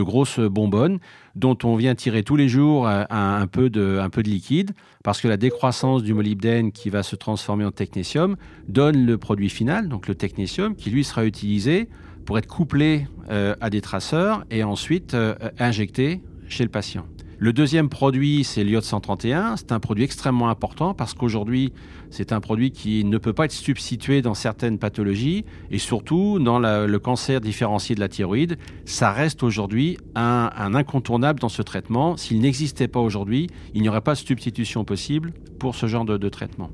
grosse 0.02 0.40
bonbonne 0.40 1.00
dont 1.36 1.58
on 1.66 1.76
vient 1.76 1.94
tirer 1.94 2.24
tous 2.24 2.38
les 2.38 2.48
jours 2.48 2.88
un, 2.88 3.48
peu, 3.48 3.70
de, 3.70 4.00
un 4.02 4.10
peu 4.10 4.24
de 4.24 4.30
liquide 4.30 4.72
parce 5.04 5.20
que 5.20 5.28
la 5.28 5.36
décroissance 5.36 6.04
du 6.04 6.14
molybdène 6.14 6.72
qui 6.72 6.90
va 6.90 7.04
se 7.04 7.18
transformer 7.18 7.66
en 7.66 7.72
technétium 7.72 8.38
donne 8.70 9.06
le 9.06 9.18
produit 9.18 9.50
final, 9.50 9.90
donc 9.90 10.08
le 10.08 10.16
technétium, 10.16 10.78
qui 10.78 10.90
lui 10.90 11.04
sera 11.04 11.26
utilisé 11.26 11.90
pour 12.26 12.38
être 12.38 12.48
couplé 12.48 13.08
euh, 13.30 13.58
à 13.60 13.70
des 13.70 13.82
traceurs 13.82 14.46
et 14.52 14.64
ensuite 14.64 15.16
euh, 15.16 15.36
injecté 15.60 16.22
chez 16.48 16.64
le 16.64 16.70
patient. 16.70 17.04
Le 17.40 17.54
deuxième 17.54 17.88
produit, 17.88 18.44
c'est 18.44 18.64
l'iode 18.64 18.84
131. 18.84 19.58
C'est 19.58 19.72
un 19.72 19.80
produit 19.80 20.04
extrêmement 20.04 20.50
important 20.50 20.96
parce 20.96 21.14
qu'aujourd'hui, 21.14 21.72
c'est 22.10 22.32
un 22.32 22.40
produit 22.40 22.72
qui 22.72 23.04
ne 23.04 23.18
peut 23.18 23.34
pas 23.34 23.46
être 23.46 23.52
substitué 23.52 24.22
dans 24.22 24.34
certaines 24.34 24.80
pathologies 24.80 25.46
et 25.72 25.78
surtout 25.78 26.40
dans 26.40 26.60
le 26.60 27.00
cancer 27.00 27.42
différencié 27.42 27.96
de 27.96 28.00
la 28.00 28.10
thyroïde. 28.10 28.58
Ça 28.86 29.12
reste 29.12 29.44
aujourd'hui 29.44 29.98
un, 30.16 30.50
incontournable 30.76 31.40
dans 31.40 31.50
ce 31.50 31.62
traitement. 31.62 32.18
S'il 32.18 32.40
n'existait 32.40 32.88
pas 32.88 33.00
aujourd'hui, 33.00 33.48
il 33.74 33.82
n'y 33.82 33.90
aurait 33.90 34.02
pas 34.02 34.14
de 34.14 34.20
substitution 34.20 34.84
possible 34.84 35.34
pour 35.60 35.76
ce 35.76 35.88
genre 35.88 36.06
de, 36.06 36.30
traitement. 36.30 36.70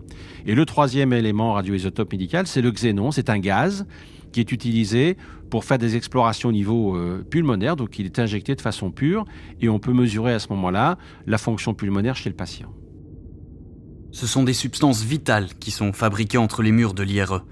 Et 0.46 0.56
le 0.56 0.65
troisième 0.65 1.13
élément 1.13 1.54
radioisotope 1.54 2.12
médical, 2.12 2.48
c'est 2.48 2.62
le 2.62 2.72
xénon. 2.72 3.12
C'est 3.12 3.30
un 3.30 3.39
gaz 3.39 3.86
qui 4.32 4.39
est 4.39 4.52
utilisé 4.52 5.15
pour 5.50 5.63
faire 5.63 5.78
des 5.78 5.96
explorations 5.96 6.50
au 6.50 6.52
niveau 6.52 6.96
euh, 6.98 7.24
pulmonaire, 7.30 7.76
donc 7.76 8.00
il 8.00 8.08
est 8.08 8.17
injecté 8.17 8.56
de 8.56 8.62
façon 8.62 8.89
pure, 8.89 9.26
et 9.62 9.69
on 9.69 9.78
peut 9.78 9.93
mesurer 9.93 10.34
à 10.34 10.39
ce 10.39 10.48
moment-là 10.50 10.98
la 11.28 11.38
fonction 11.38 11.76
pulmonaire 11.76 12.15
chez 12.15 12.30
le 12.30 12.36
patient. 12.36 12.74
Ce 14.13 14.28
sont 14.28 14.43
des 14.43 14.54
substances 14.54 15.04
vitales 15.04 15.49
qui 15.60 15.71
sont 15.71 15.91
fabriquées 15.91 16.38
entre 16.38 16.62
les 16.62 16.71
murs 16.71 16.93
de 16.93 17.02
l'IRE. 17.02 17.43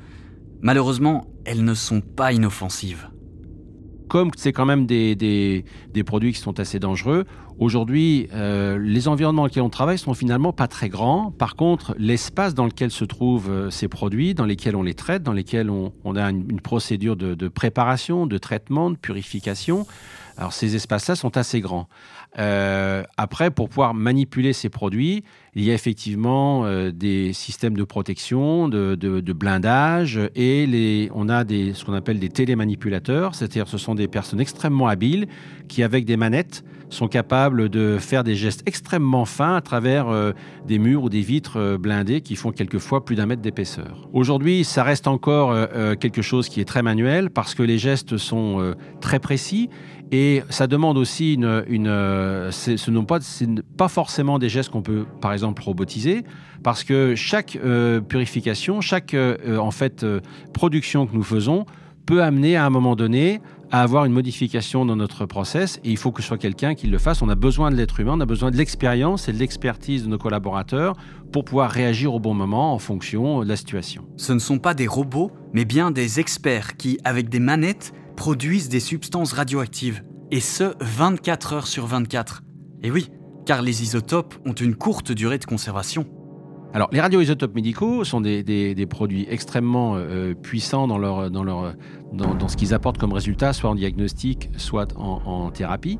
Malheureusement, 0.62 1.26
elles 1.44 1.66
ne 1.66 1.74
sont 1.74 2.02
pas 2.02 2.32
inoffensives 2.32 3.10
comme 4.12 4.30
c'est 4.36 4.52
quand 4.52 4.66
même 4.66 4.86
des, 4.88 5.16
des, 5.16 6.04
produits 6.04 6.34
qui 6.34 6.40
sont 6.42 6.60
assez 6.60 6.80
dangereux, 6.80 7.24
aujourd'hui, 7.60 8.28
euh, 8.34 8.78
les 8.78 9.08
environnements 9.08 9.44
dans 9.44 9.48
lesquels 9.48 9.64
on 9.64 9.70
travaille 9.70 9.98
sont 9.98 10.14
finalement 10.14 10.52
pas 10.52 10.68
très 10.68 10.90
grands. 10.90 11.32
Par 11.32 11.56
contre, 11.56 11.96
l'espace 11.98 12.54
dans 12.54 12.66
lequel 12.66 12.92
se 12.92 13.06
trouvent 13.06 13.50
euh, 13.50 13.70
ces 13.70 13.88
produits, 13.88 14.34
dans 14.34 14.44
lesquels 14.44 14.76
on 14.76 14.84
les 14.84 14.96
traite, 14.96 15.24
dans 15.24 15.32
lesquels 15.32 15.70
on, 15.70 16.16
a 16.18 16.30
une, 16.30 16.60
procédure 16.60 17.16
de, 17.16 17.36
de, 17.36 17.48
préparation, 17.48 18.28
de 18.28 18.38
traitement, 18.38 18.90
de 18.90 18.98
purification, 18.98 19.88
alors 20.36 20.52
ces 20.52 20.76
espaces-là 20.76 21.16
sont 21.16 21.38
assez 21.38 21.62
grands. 21.62 21.88
Euh, 22.40 23.04
après, 23.16 23.52
pour 23.52 23.70
pouvoir 23.70 23.94
manipuler 23.94 24.54
ces 24.54 24.70
produits, 24.70 25.24
il 25.54 25.66
y 25.66 25.72
a 25.72 25.74
effectivement 25.74 26.66
euh, 26.66 26.92
des 26.92 27.34
systèmes 27.34 27.76
de 27.76 27.84
protection, 27.84 28.70
de, 28.70 29.34
blindage, 29.34 30.20
et 30.36 31.10
on 31.14 31.28
a 31.28 31.44
ce 31.44 31.84
qu'on 31.84 31.94
appelle 31.94 32.20
des 32.20 32.30
télémanipulateurs, 32.30 33.36
c'est-à-dire 33.36 33.68
ce 33.68 33.78
sont 33.78 33.96
des 33.96 34.08
personnes 34.08 34.40
extrêmement 34.40 34.88
habiles 34.88 35.28
qui, 35.68 35.84
avec 35.84 36.06
des 36.06 36.16
manettes, 36.16 36.64
sont 36.90 37.08
capables 37.08 37.70
de 37.70 37.98
faire 38.00 38.24
des 38.26 38.36
gestes 38.36 38.64
extrêmement 38.66 39.24
fins 39.24 39.56
à 39.56 39.62
travers 39.62 40.10
euh, 40.10 40.34
des 40.68 40.78
murs 40.78 41.04
ou 41.04 41.10
des 41.10 41.22
vitres 41.22 41.58
euh, 41.58 41.78
blindées 41.78 42.20
qui 42.20 42.36
font 42.36 42.52
quelquefois 42.52 43.06
plus 43.06 43.16
d'un 43.16 43.26
mètre 43.26 43.42
d'épaisseur. 43.42 44.10
Aujourd'hui, 44.12 44.66
ça 44.66 44.84
reste 44.84 45.08
encore 45.08 45.56
quelque 46.00 46.22
chose 46.22 46.50
qui 46.50 46.60
est 46.60 46.66
très 46.66 46.82
manuel 46.82 47.30
parce 47.30 47.56
que 47.56 47.64
les 47.64 47.78
gestes 47.78 48.18
sont 48.18 48.76
très 49.00 49.20
précis 49.20 49.70
et 50.12 50.44
ça 50.50 50.68
demande 50.68 50.98
aussi 50.98 51.36
une, 51.36 51.64
une 51.68 51.86
ce 52.52 52.92
n'est 52.92 53.06
pas, 53.06 53.20
pas 53.78 53.88
forcément 53.88 54.40
des 54.40 54.50
gestes 54.50 54.70
qu'on 54.70 54.82
peut, 54.82 55.06
par 55.22 55.32
exemple, 55.32 55.41
robotiser, 55.60 56.24
parce 56.64 56.84
que 56.84 57.16
chaque 57.16 57.58
purification, 58.08 58.82
chaque 58.82 59.16
en 59.16 59.72
fait 59.72 60.06
production 60.54 61.08
que 61.08 61.14
nous 61.14 61.24
faisons 61.24 61.66
peut 62.06 62.24
amener 62.24 62.56
à 62.56 62.66
un 62.66 62.70
moment 62.70 62.96
donné 62.96 63.42
à 63.72 63.82
avoir 63.82 64.06
une 64.06 64.12
modification 64.12 64.86
dans 64.86 64.98
notre 64.98 65.26
process 65.26 65.80
et 65.84 65.92
il 65.92 65.98
faut 65.98 66.12
que 66.12 66.22
ce 66.22 66.28
soit 66.28 66.38
quelqu'un 66.38 66.76
qui 66.76 66.88
le 66.88 66.98
fasse. 66.98 67.22
On 67.22 67.30
a 67.30 67.36
besoin 67.36 67.72
de 67.72 67.76
l'être 67.76 68.00
humain, 68.00 68.14
on 68.16 68.20
a 68.20 68.26
besoin 68.26 68.52
de 68.52 68.58
l'expérience 68.58 69.30
et 69.30 69.34
de 69.34 69.38
l'expertise 69.38 70.04
de 70.04 70.10
nos 70.10 70.18
collaborateurs 70.18 70.96
pour 71.32 71.46
pouvoir 71.46 71.72
réagir 71.72 72.14
au 72.14 72.20
bon 72.20 72.34
moment 72.34 72.74
en 72.74 72.80
fonction 72.80 73.44
de 73.44 73.48
la 73.48 73.56
situation. 73.56 74.06
Ce 74.18 74.34
ne 74.34 74.40
sont 74.40 74.60
pas 74.60 74.74
des 74.74 74.88
robots, 74.88 75.32
mais 75.54 75.64
bien 75.64 75.92
des 75.92 76.20
experts 76.20 76.76
qui, 76.76 77.00
avec 77.06 77.30
des 77.30 77.40
manettes, 77.40 77.94
produisent 78.18 78.68
des 78.68 78.82
substances 78.82 79.32
radioactives. 79.32 80.04
Et 80.32 80.42
ce, 80.42 80.74
24 80.82 81.54
heures 81.54 81.68
sur 81.68 81.86
24. 81.86 82.44
Et 82.84 82.92
oui, 82.92 83.10
car 83.46 83.62
les 83.62 83.84
isotopes 83.84 84.36
ont 84.46 84.54
une 84.54 84.76
courte 84.76 85.12
durée 85.12 85.38
de 85.38 85.46
conservation. 85.46 86.06
Alors, 86.74 86.90
les 86.94 87.02
radioisotopes 87.02 87.54
médicaux 87.54 88.06
sont 88.06 88.22
des, 88.22 88.88
produits 88.90 89.26
extrêmement 89.30 89.96
euh, 89.98 90.34
puissants 90.34 90.88
dans, 90.88 90.98
leur, 90.98 91.30
dans, 91.30 91.44
leur, 91.44 91.74
dans, 92.14 92.48
ce 92.48 92.56
qu'ils 92.56 92.74
apportent 92.74 92.98
comme 92.98 93.12
résultat, 93.12 93.52
soit 93.52 93.70
en 93.70 93.76
diagnostic, 93.76 94.50
soit 94.56 94.98
en, 94.98 95.52
thérapie. 95.52 96.00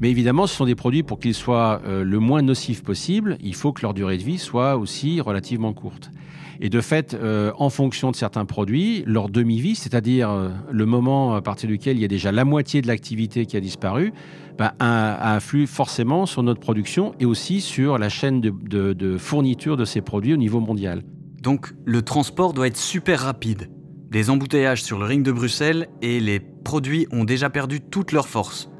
Mais 0.00 0.10
évidemment, 0.10 0.46
ce 0.46 0.54
sont 0.54 0.64
des 0.64 0.74
produits 0.74 1.02
pour 1.02 1.18
qu'ils 1.18 1.34
soient 1.34 1.82
euh, 1.86 2.02
le 2.02 2.18
moins 2.18 2.40
nocifs 2.40 2.82
possible. 2.82 3.36
Il 3.40 3.54
faut 3.54 3.72
que 3.72 3.82
leur 3.82 3.92
durée 3.92 4.16
de 4.16 4.22
vie 4.22 4.38
soit 4.38 4.76
aussi 4.76 5.20
relativement 5.20 5.72
courte. 5.74 6.10
Et 6.60 6.70
de 6.70 6.80
fait, 6.80 7.14
euh, 7.14 7.52
en 7.58 7.70
fonction 7.70 8.10
de 8.10 8.16
certains 8.16 8.44
produits, 8.44 9.02
leur 9.06 9.28
demi-vie, 9.28 9.74
c'est-à-dire 9.74 10.52
le 10.70 10.86
moment 10.86 11.34
à 11.34 11.42
partir 11.42 11.68
duquel 11.68 11.96
il 11.96 12.02
y 12.02 12.04
a 12.04 12.08
déjà 12.08 12.32
la 12.32 12.44
moitié 12.44 12.82
de 12.82 12.86
l'activité 12.86 13.46
qui 13.46 13.56
a 13.56 13.60
disparu, 13.60 14.12
ben, 14.58 14.72
influe 14.80 15.66
forcément 15.66 16.24
sur 16.24 16.42
notre 16.42 16.60
production 16.60 17.14
et 17.20 17.26
aussi 17.26 17.60
sur 17.60 17.98
la 17.98 18.08
chaîne 18.08 18.40
de, 18.40 19.16
fourniture 19.18 19.76
de 19.76 19.84
ces 19.84 20.00
produits 20.00 20.32
au 20.32 20.38
niveau 20.38 20.60
mondial. 20.60 21.02
Donc 21.42 21.74
le 21.84 22.02
transport 22.02 22.54
doit 22.54 22.66
être 22.66 22.76
super 22.76 23.20
rapide. 23.20 23.70
Des 24.10 24.30
embouteillages 24.30 24.82
sur 24.82 24.98
le 24.98 25.04
ring 25.04 25.22
de 25.22 25.32
Bruxelles 25.32 25.88
et 26.00 26.20
les 26.20 26.40
produits 26.40 27.06
ont 27.10 27.24
déjà 27.24 27.50
perdu 27.50 27.80
toute 27.80 28.12
leur 28.12 28.28
force. 28.28 28.70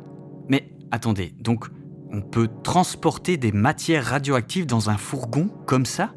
Mais 0.49 0.71
attendez, 0.91 1.35
donc 1.41 1.67
on 2.11 2.23
peut 2.23 2.49
transporter 2.62 3.37
des 3.37 3.53
matières 3.53 4.05
radioactives 4.05 4.67
dans 4.67 4.89
un 4.89 4.97
fourgon 4.97 5.49
comme 5.67 5.85
ça? 5.85 6.15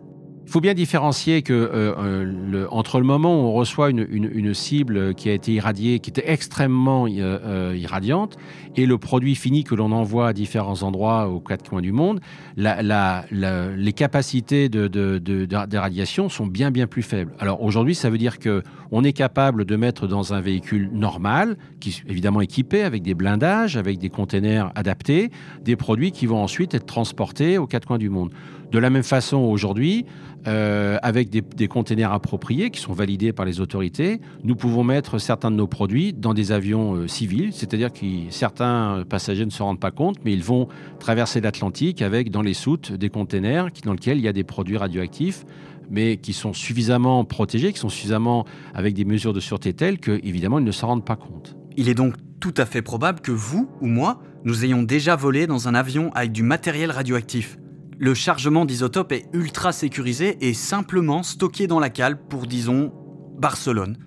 Il 0.49 0.51
faut 0.51 0.61
bien 0.61 0.73
différencier 0.73 1.43
que 1.43 1.53
euh, 1.53 1.93
euh, 1.99 2.23
le, 2.23 2.73
entre 2.73 2.97
le 2.97 3.05
moment 3.05 3.39
où 3.39 3.43
on 3.49 3.53
reçoit 3.53 3.91
une, 3.91 4.53
cible 4.55 5.13
qui 5.13 5.29
a 5.29 5.33
été 5.33 5.51
irradiée, 5.51 5.99
qui 5.99 6.09
était 6.09 6.27
extrêmement 6.27 7.05
euh, 7.07 7.77
irradiante, 7.77 8.35
et 8.75 8.87
le 8.87 8.97
produit 8.97 9.35
fini 9.35 9.63
que 9.63 9.75
l'on 9.75 9.91
envoie 9.91 10.29
à 10.29 10.33
différents 10.33 10.81
endroits 10.81 11.29
aux 11.29 11.39
quatre 11.39 11.69
coins 11.69 11.83
du 11.83 11.91
monde, 11.91 12.19
les 12.57 13.93
capacités 13.93 14.69
de, 14.69 15.77
radiation 15.77 16.29
sont 16.29 16.47
bien 16.47 16.71
bien 16.71 16.87
plus 16.87 17.03
faibles. 17.03 17.31
Alors 17.37 17.61
aujourd'hui, 17.61 17.93
ça 17.93 18.09
veut 18.09 18.17
dire 18.17 18.39
que 18.39 18.63
on 18.89 19.03
est 19.03 19.13
capable 19.13 19.65
de 19.65 19.75
mettre 19.75 20.07
dans 20.07 20.33
un 20.33 20.41
véhicule 20.41 20.89
normal, 20.91 21.57
qui 21.79 21.89
est 21.89 22.09
évidemment 22.09 22.41
équipé 22.41 22.81
avec 22.81 23.03
des 23.03 23.13
blindages, 23.13 23.77
avec 23.77 23.99
des 23.99 24.09
containers 24.09 24.71
adaptés, 24.73 25.29
des 25.61 25.75
produits 25.75 26.11
qui 26.11 26.25
vont 26.25 26.41
ensuite 26.41 26.73
être 26.73 26.87
transportés 26.87 27.59
aux 27.59 27.67
quatre 27.67 27.85
coins 27.85 27.99
du 27.99 28.09
monde. 28.09 28.31
De 28.71 28.77
la 28.77 28.91
même 28.91 29.03
façon, 29.03 29.37
aujourd'hui, 29.37 30.05
euh, 30.47 30.97
avec 31.01 31.29
des, 31.29 31.41
des, 31.41 31.67
containers 31.67 32.13
appropriés 32.13 32.69
qui 32.69 32.79
sont 32.79 32.93
validés 32.93 33.33
par 33.33 33.45
les 33.45 33.59
autorités, 33.59 34.21
nous 34.43 34.55
pouvons 34.55 34.83
mettre 34.83 35.17
certains 35.17 35.49
de 35.49 35.55
nos 35.55 35.67
produits 35.67 36.13
dans 36.13 36.35
des 36.35 36.51
avions 36.51 36.93
euh, 36.93 37.07
civils, 37.07 37.51
c'est-à-dire 37.51 37.91
que 37.91 38.05
certains 38.29 39.03
passagers 39.09 39.45
ne 39.45 39.49
se 39.49 39.63
rendent 39.63 39.79
pas 39.79 39.91
compte, 39.91 40.17
mais 40.23 40.33
ils 40.33 40.43
vont 40.43 40.67
traverser 40.99 41.41
l'Atlantique 41.41 42.01
avec 42.03 42.29
dans 42.29 42.43
les 42.43 42.53
soutes 42.53 42.91
des 42.91 43.09
containers 43.09 43.69
dans 43.83 43.93
lesquels 43.93 44.19
il 44.19 44.23
y 44.23 44.27
a 44.27 44.33
des 44.33 44.43
produits 44.43 44.77
radioactifs 44.77 45.45
mais 45.91 46.17
qui 46.17 46.33
sont 46.33 46.53
suffisamment 46.53 47.25
protégés, 47.25 47.73
qui 47.73 47.79
sont 47.79 47.89
suffisamment 47.89 48.45
avec 48.75 48.93
des 48.93 49.05
mesures 49.05 49.33
de 49.33 49.39
sûreté 49.39 49.73
telles 49.73 49.97
que, 49.97 50.19
évidemment, 50.23 50.59
ils 50.59 50.65
ne 50.65 50.71
s'en 50.71 50.85
rendent 50.85 51.05
pas 51.05 51.15
compte. 51.15 51.57
Il 51.77 51.89
est 51.89 51.95
donc 51.95 52.13
tout 52.39 52.53
à 52.57 52.67
fait 52.67 52.83
probable 52.83 53.21
que 53.21 53.31
vous 53.31 53.67
ou 53.81 53.87
moi, 53.87 54.21
nous 54.45 54.63
ayons 54.63 54.83
déjà 54.83 55.15
volé 55.15 55.47
dans 55.47 55.67
un 55.67 55.73
avion 55.73 56.11
avec 56.13 56.31
du 56.31 56.43
matériel 56.43 56.91
radioactif 56.91 57.57
le 57.99 58.13
chargement 58.13 58.63
d'isotopes 58.63 59.11
est 59.11 59.27
ultra 59.33 59.73
sécurisé 59.73 60.37
et 60.39 60.53
simplement 60.53 61.21
stocké 61.21 61.67
dans 61.67 61.81
la 61.81 61.89
cale 61.89 62.17
pour, 62.17 62.47
disons, 62.47 62.93
Barcelone. 63.37 63.97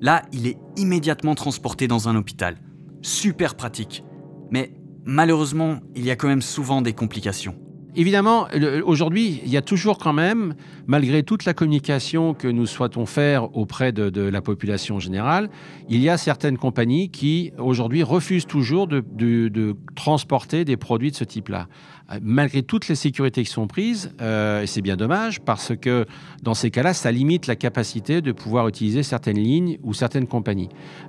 Là, 0.00 0.22
il 0.32 0.46
est 0.46 0.58
immédiatement 0.76 1.34
transporté 1.34 1.88
dans 1.88 2.08
un 2.08 2.14
hôpital. 2.14 2.58
Super 3.02 3.56
pratique. 3.56 4.04
Mais 4.52 4.72
malheureusement, 5.04 5.80
il 5.96 6.04
y 6.04 6.12
a 6.12 6.16
quand 6.16 6.28
même 6.28 6.40
souvent 6.40 6.82
des 6.82 6.92
complications. 6.92 7.56
Évidemment, 7.94 8.46
aujourd'hui, 8.84 9.42
il 9.44 9.50
y 9.50 9.56
a 9.58 9.62
toujours 9.62 9.98
quand 9.98 10.14
même, 10.14 10.54
malgré 10.86 11.24
toute 11.24 11.44
la 11.44 11.52
communication 11.52 12.32
que 12.32 12.48
nous 12.48 12.64
souhaitons 12.64 13.04
faire 13.04 13.54
auprès 13.54 13.92
de, 13.92 14.22
la 14.22 14.40
population 14.40 14.98
générale, 14.98 15.50
il 15.90 16.00
y 16.00 16.08
a 16.08 16.16
certaines 16.16 16.56
compagnies 16.56 17.10
qui, 17.10 17.52
aujourd'hui, 17.58 18.02
refusent 18.02 18.46
toujours 18.46 18.86
de, 18.86 19.04
de 19.18 19.76
transporter 19.94 20.64
des 20.64 20.78
produits 20.78 21.10
de 21.10 21.16
ce 21.16 21.24
type-là. 21.24 21.68
Malgré 22.20 22.62
toutes 22.62 22.88
les 22.88 22.94
sécurités 22.94 23.44
qui 23.44 23.50
sont 23.50 23.66
prises, 23.66 24.12
euh, 24.20 24.62
et 24.62 24.66
c'est 24.66 24.82
bien 24.82 24.96
dommage, 24.96 25.40
parce 25.40 25.72
que 25.76 26.06
dans 26.42 26.54
ces 26.54 26.70
cas-là, 26.70 26.92
ça 26.92 27.10
limite 27.10 27.46
la 27.46 27.56
capacité 27.56 28.20
de 28.20 28.32
pouvoir 28.32 28.68
utiliser 28.68 29.02
certaines 29.02 29.38
lignes 29.38 29.78
ou 29.82 29.94
certaines 29.94 30.26
compagnies. 30.26 30.68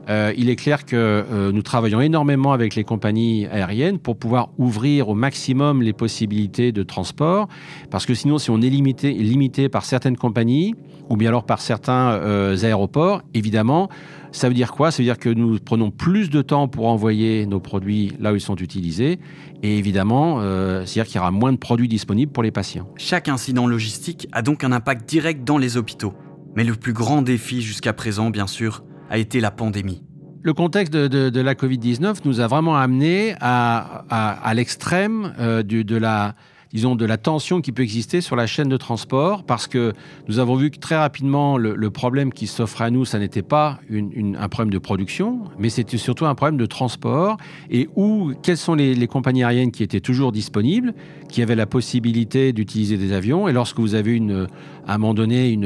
Euh, 0.09 0.33
il 0.37 0.49
est 0.49 0.55
clair 0.55 0.85
que 0.85 0.95
euh, 0.95 1.51
nous 1.51 1.61
travaillons 1.61 2.01
énormément 2.01 2.53
avec 2.53 2.75
les 2.75 2.83
compagnies 2.83 3.47
aériennes 3.47 3.99
pour 3.99 4.17
pouvoir 4.17 4.49
ouvrir 4.57 5.09
au 5.09 5.15
maximum 5.15 5.81
les 5.81 5.93
possibilités 5.93 6.71
de 6.71 6.83
transport, 6.83 7.47
parce 7.89 8.05
que 8.05 8.13
sinon, 8.13 8.37
si 8.37 8.49
on 8.49 8.61
est 8.61 8.69
limité, 8.69 9.11
limité 9.13 9.69
par 9.69 9.85
certaines 9.85 10.17
compagnies, 10.17 10.75
ou 11.09 11.17
bien 11.17 11.29
alors 11.29 11.45
par 11.45 11.59
certains 11.61 12.19
aéroports, 12.63 13.23
évidemment, 13.33 13.89
ça 14.33 14.47
veut 14.47 14.53
dire 14.53 14.71
quoi? 14.71 14.91
Ça 14.91 14.97
veut 14.97 15.05
dire 15.05 15.17
que 15.17 15.29
nous 15.29 15.59
prenons 15.59 15.91
plus 15.91 16.29
de 16.29 16.41
temps 16.41 16.67
pour 16.67 16.87
envoyer 16.87 17.45
nos 17.45 17.59
produits 17.59 18.11
là 18.19 18.33
où 18.33 18.35
ils 18.35 18.41
sont 18.41 18.55
utilisés. 18.55 19.19
Et 19.61 19.77
évidemment, 19.77 20.39
euh, 20.41 20.85
c'est-à-dire 20.85 21.05
qu'il 21.05 21.15
y 21.17 21.19
aura 21.19 21.31
moins 21.31 21.53
de 21.53 21.57
produits 21.57 21.87
disponibles 21.87 22.31
pour 22.31 22.43
les 22.43 22.51
patients. 22.51 22.89
Chaque 22.97 23.29
incident 23.29 23.67
logistique 23.67 24.27
a 24.31 24.41
donc 24.41 24.63
un 24.63 24.71
impact 24.71 25.07
direct 25.07 25.43
dans 25.43 25.57
les 25.57 25.77
hôpitaux. 25.77 26.13
Mais 26.55 26.63
le 26.63 26.73
plus 26.73 26.93
grand 26.93 27.21
défi 27.21 27.61
jusqu'à 27.61 27.93
présent, 27.93 28.31
bien 28.31 28.47
sûr, 28.47 28.83
a 29.09 29.17
été 29.17 29.39
la 29.39 29.51
pandémie. 29.51 30.03
Le 30.41 30.53
contexte 30.53 30.93
de, 30.93 31.39
la 31.39 31.53
Covid-19 31.53 32.17
nous 32.25 32.41
a 32.41 32.47
vraiment 32.47 32.75
amené 32.75 33.35
à, 33.39 34.51
l'extrême 34.55 35.33
euh, 35.39 35.63
de 35.63 35.95
la 35.95 36.35
disons, 36.73 36.95
de 36.95 37.05
la 37.05 37.17
tension 37.17 37.62
qui 37.62 37.71
peut 37.71 37.83
exister 37.83 38.19
sur 38.19 38.36
la 38.36 38.47
chaîne 38.47 38.67
de 38.67 38.77
transport, 38.77 39.43
parce 39.43 39.67
que 39.67 39.93
nous 40.27 40.39
avons 40.39 40.55
vu 40.55 40.71
que 40.71 40.79
très 40.79 40.95
rapidement, 40.95 41.57
le, 41.57 41.89
problème 41.91 42.33
qui 42.33 42.47
s'offrait 42.47 42.86
à 42.86 42.89
nous, 42.89 43.05
ça 43.05 43.19
n'était 43.19 43.43
pas 43.43 43.79
un 43.91 44.49
problème 44.49 44.71
de 44.71 44.79
production, 44.79 45.41
mais 45.59 45.69
c'était 45.69 45.97
surtout 45.97 46.25
un 46.25 46.33
problème 46.33 46.57
de 46.57 46.65
transport, 46.65 47.38
et 47.69 47.88
où, 47.95 48.33
quelles 48.41 48.57
sont 48.57 48.73
les, 48.73 49.07
compagnies 49.07 49.43
aériennes 49.43 49.71
qui 49.71 49.83
étaient 49.83 49.99
toujours 49.99 50.31
disponibles, 50.31 50.93
qui 51.29 51.41
avaient 51.41 51.55
la 51.55 51.67
possibilité 51.67 52.53
d'utiliser 52.53 52.97
des 52.97 53.13
avions, 53.13 53.47
et 53.47 53.53
lorsque 53.53 53.79
vous 53.79 53.93
avez 53.93 54.13
une, 54.13 54.47
à 54.88 54.95
un 54.95 54.97
moment 54.97 55.13
donné 55.13 55.57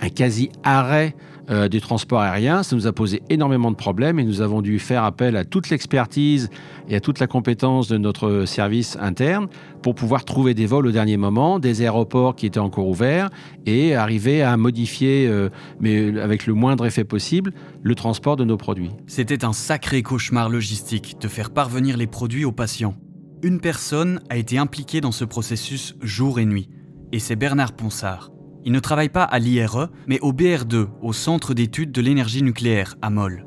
un 0.00 0.08
quasi-arrêt 0.08 1.14
euh, 1.50 1.68
des 1.68 1.80
transports 1.80 2.20
aériens. 2.20 2.62
Ça 2.62 2.74
nous 2.74 2.86
a 2.86 2.92
posé 2.92 3.22
énormément 3.30 3.70
de 3.70 3.76
problèmes 3.76 4.18
et 4.18 4.24
nous 4.24 4.40
avons 4.40 4.62
dû 4.62 4.78
faire 4.78 5.04
appel 5.04 5.36
à 5.36 5.44
toute 5.44 5.70
l'expertise 5.70 6.50
et 6.88 6.96
à 6.96 7.00
toute 7.00 7.20
la 7.20 7.26
compétence 7.26 7.88
de 7.88 7.98
notre 7.98 8.44
service 8.46 8.96
interne 9.00 9.46
pour 9.82 9.94
pouvoir 9.94 10.24
trouver 10.24 10.54
des 10.54 10.66
vols 10.66 10.86
au 10.86 10.90
dernier 10.90 11.16
moment, 11.16 11.58
des 11.58 11.82
aéroports 11.82 12.34
qui 12.34 12.46
étaient 12.46 12.58
encore 12.58 12.88
ouverts 12.88 13.30
et 13.64 13.94
arriver 13.94 14.42
à 14.42 14.56
modifier, 14.56 15.28
euh, 15.28 15.48
mais 15.78 16.18
avec 16.20 16.46
le 16.46 16.54
moindre 16.54 16.86
effet 16.86 17.04
possible, 17.04 17.52
le 17.82 17.94
transport 17.94 18.36
de 18.36 18.44
nos 18.44 18.56
produits. 18.56 18.90
C'était 19.06 19.44
un 19.44 19.52
sacré 19.52 20.02
cauchemar 20.02 20.48
logistique 20.48 21.16
de 21.20 21.28
faire 21.28 21.50
parvenir 21.50 21.96
les 21.96 22.06
produits 22.06 22.44
aux 22.44 22.52
patients. 22.52 22.96
Une 23.42 23.60
personne 23.60 24.20
a 24.30 24.36
été 24.36 24.58
impliquée 24.58 25.00
dans 25.00 25.12
ce 25.12 25.24
processus 25.24 25.94
jour 26.02 26.40
et 26.40 26.46
nuit, 26.46 26.68
et 27.12 27.20
c'est 27.20 27.36
Bernard 27.36 27.74
Ponsard. 27.74 28.30
Il 28.66 28.72
ne 28.72 28.80
travaille 28.80 29.10
pas 29.10 29.22
à 29.22 29.38
l'IRE, 29.38 29.90
mais 30.08 30.18
au 30.22 30.32
BR2, 30.32 30.88
au 31.00 31.12
Centre 31.12 31.54
d'études 31.54 31.92
de 31.92 32.00
l'énergie 32.00 32.42
nucléaire, 32.42 32.96
à 33.00 33.10
Moll. 33.10 33.46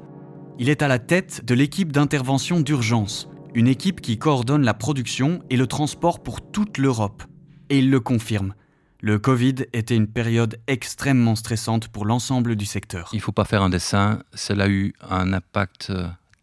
Il 0.60 0.70
est 0.70 0.82
à 0.82 0.88
la 0.88 0.98
tête 0.98 1.44
de 1.44 1.54
l'équipe 1.54 1.92
d'intervention 1.92 2.62
d'urgence, 2.62 3.28
une 3.54 3.68
équipe 3.68 4.00
qui 4.00 4.18
coordonne 4.18 4.64
la 4.64 4.74
production 4.74 5.44
et 5.50 5.58
le 5.58 5.68
transport 5.68 6.24
pour 6.24 6.40
toute 6.40 6.78
l'Europe. 6.78 7.24
Et 7.70 7.80
il 7.80 7.90
le 7.90 8.00
confirme. 8.00 8.54
Le 9.02 9.20
Covid 9.20 9.56
était 9.74 9.98
une 9.98 10.08
période 10.08 10.58
extrêmement 10.68 11.36
stressante 11.36 11.90
pour 11.90 12.06
l'ensemble 12.06 12.56
du 12.56 12.66
secteur. 12.66 13.10
Il 13.12 13.18
ne 13.18 13.22
faut 13.22 13.34
pas 13.34 13.44
faire 13.44 13.62
un 13.62 13.70
dessin, 13.70 14.24
cela 14.34 14.64
a 14.64 14.70
eu 14.70 14.94
un 15.10 15.34
impact 15.34 15.92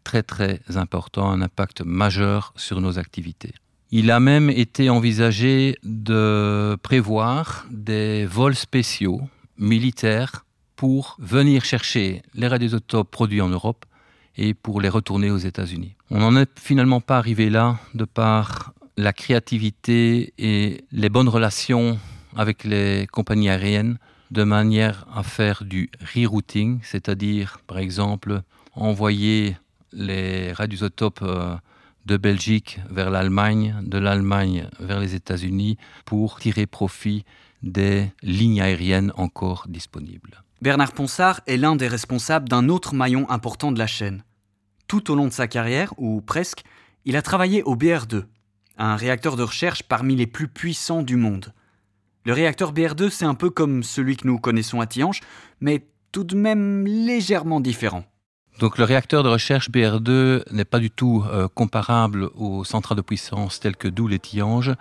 très 0.03 0.21
très 0.21 0.61
important, 0.75 1.31
un 1.31 1.41
impact 1.41 1.81
majeur 1.81 2.53
sur 2.55 2.79
nos 2.79 2.99
activités. 2.99 3.55
Il 3.91 4.11
a 4.11 4.19
même 4.19 4.49
été 4.49 4.89
envisagé 4.89 5.77
de 5.83 6.77
prévoir 6.83 7.65
des 7.71 8.25
vols 8.25 8.55
spéciaux 8.55 9.21
militaires 9.57 10.45
pour 10.75 11.15
venir 11.19 11.63
chercher 11.63 12.21
les 12.33 12.47
radioisotopes 12.47 13.09
produits 13.09 13.41
en 13.41 13.49
Europe 13.49 13.85
et 14.35 14.53
pour 14.53 14.81
les 14.81 14.89
retourner 14.89 15.31
aux 15.31 15.37
États-Unis. 15.37 15.95
On 16.11 16.19
n'en 16.19 16.35
est 16.35 16.59
finalement 16.59 17.01
pas 17.01 17.17
arrivé 17.17 17.49
là 17.49 17.77
de 17.93 18.03
par 18.03 18.73
la 18.97 19.13
créativité 19.13 20.33
et 20.37 20.83
les 20.91 21.09
bonnes 21.09 21.29
relations 21.29 21.97
avec 22.35 22.65
les 22.65 23.07
compagnies 23.07 23.49
aériennes 23.49 23.97
de 24.31 24.43
manière 24.43 25.07
à 25.15 25.23
faire 25.23 25.63
du 25.63 25.89
rerouting, 26.13 26.79
c'est-à-dire 26.83 27.59
par 27.67 27.77
exemple 27.77 28.41
envoyer 28.73 29.55
les 29.93 30.51
radioisotopes 30.51 31.21
euh, 31.21 31.55
de 32.07 32.15
Belgique 32.15 32.79
vers 32.89 33.11
l'Allemagne, 33.11 33.75
de 33.83 33.97
l'Allemagne 33.97 34.69
vers 34.79 34.99
les 34.99 35.13
États-Unis 35.13 35.77
pour 36.05 36.39
tirer 36.39 36.65
profit 36.65 37.25
des 37.63 38.07
lignes 38.23 38.61
aériennes 38.61 39.11
encore 39.17 39.65
disponibles. 39.67 40.41
Bernard 40.61 40.93
Ponsard 40.93 41.41
est 41.47 41.57
l'un 41.57 41.75
des 41.75 41.89
responsables 41.89 42.47
d'un 42.47 42.69
autre 42.69 42.95
maillon 42.95 43.29
important 43.29 43.73
de 43.73 43.77
la 43.77 43.87
chaîne. 43.87 44.23
Tout 44.87 45.11
au 45.11 45.15
long 45.15 45.27
de 45.27 45.33
sa 45.33 45.47
carrière, 45.47 45.93
ou 45.97 46.21
presque, 46.21 46.63
il 47.03 47.17
a 47.17 47.21
travaillé 47.21 47.61
au 47.63 47.75
BR2, 47.75 48.23
un 48.77 48.95
réacteur 48.95 49.35
de 49.35 49.43
recherche 49.43 49.83
parmi 49.83 50.15
les 50.15 50.27
plus 50.27 50.47
puissants 50.47 51.03
du 51.03 51.17
monde. 51.17 51.53
Le 52.23 52.31
réacteur 52.31 52.73
BR2, 52.73 53.09
c'est 53.09 53.25
un 53.25 53.35
peu 53.35 53.49
comme 53.49 53.83
celui 53.83 54.15
que 54.15 54.25
nous 54.25 54.39
connaissons 54.39 54.79
à 54.79 54.87
Tihange, 54.87 55.19
mais 55.59 55.85
tout 56.13 56.23
de 56.23 56.35
même 56.35 56.85
légèrement 56.85 57.59
différent. 57.59 58.05
Donc 58.59 58.79
le 58.79 58.85
réacteur 58.85 59.21
de 59.21 59.29
recherche 59.29 59.69
BR2 59.69 60.51
n'est 60.51 60.65
pas 60.65 60.79
du 60.79 60.89
tout 60.89 61.23
euh, 61.31 61.47
comparable 61.47 62.29
aux 62.35 62.63
centrales 62.63 62.97
de 62.97 63.03
puissance 63.03 63.59
telles 63.59 63.75
que 63.75 63.87
Doule 63.87 64.13
et 64.13 64.19
Tihange. 64.19 64.73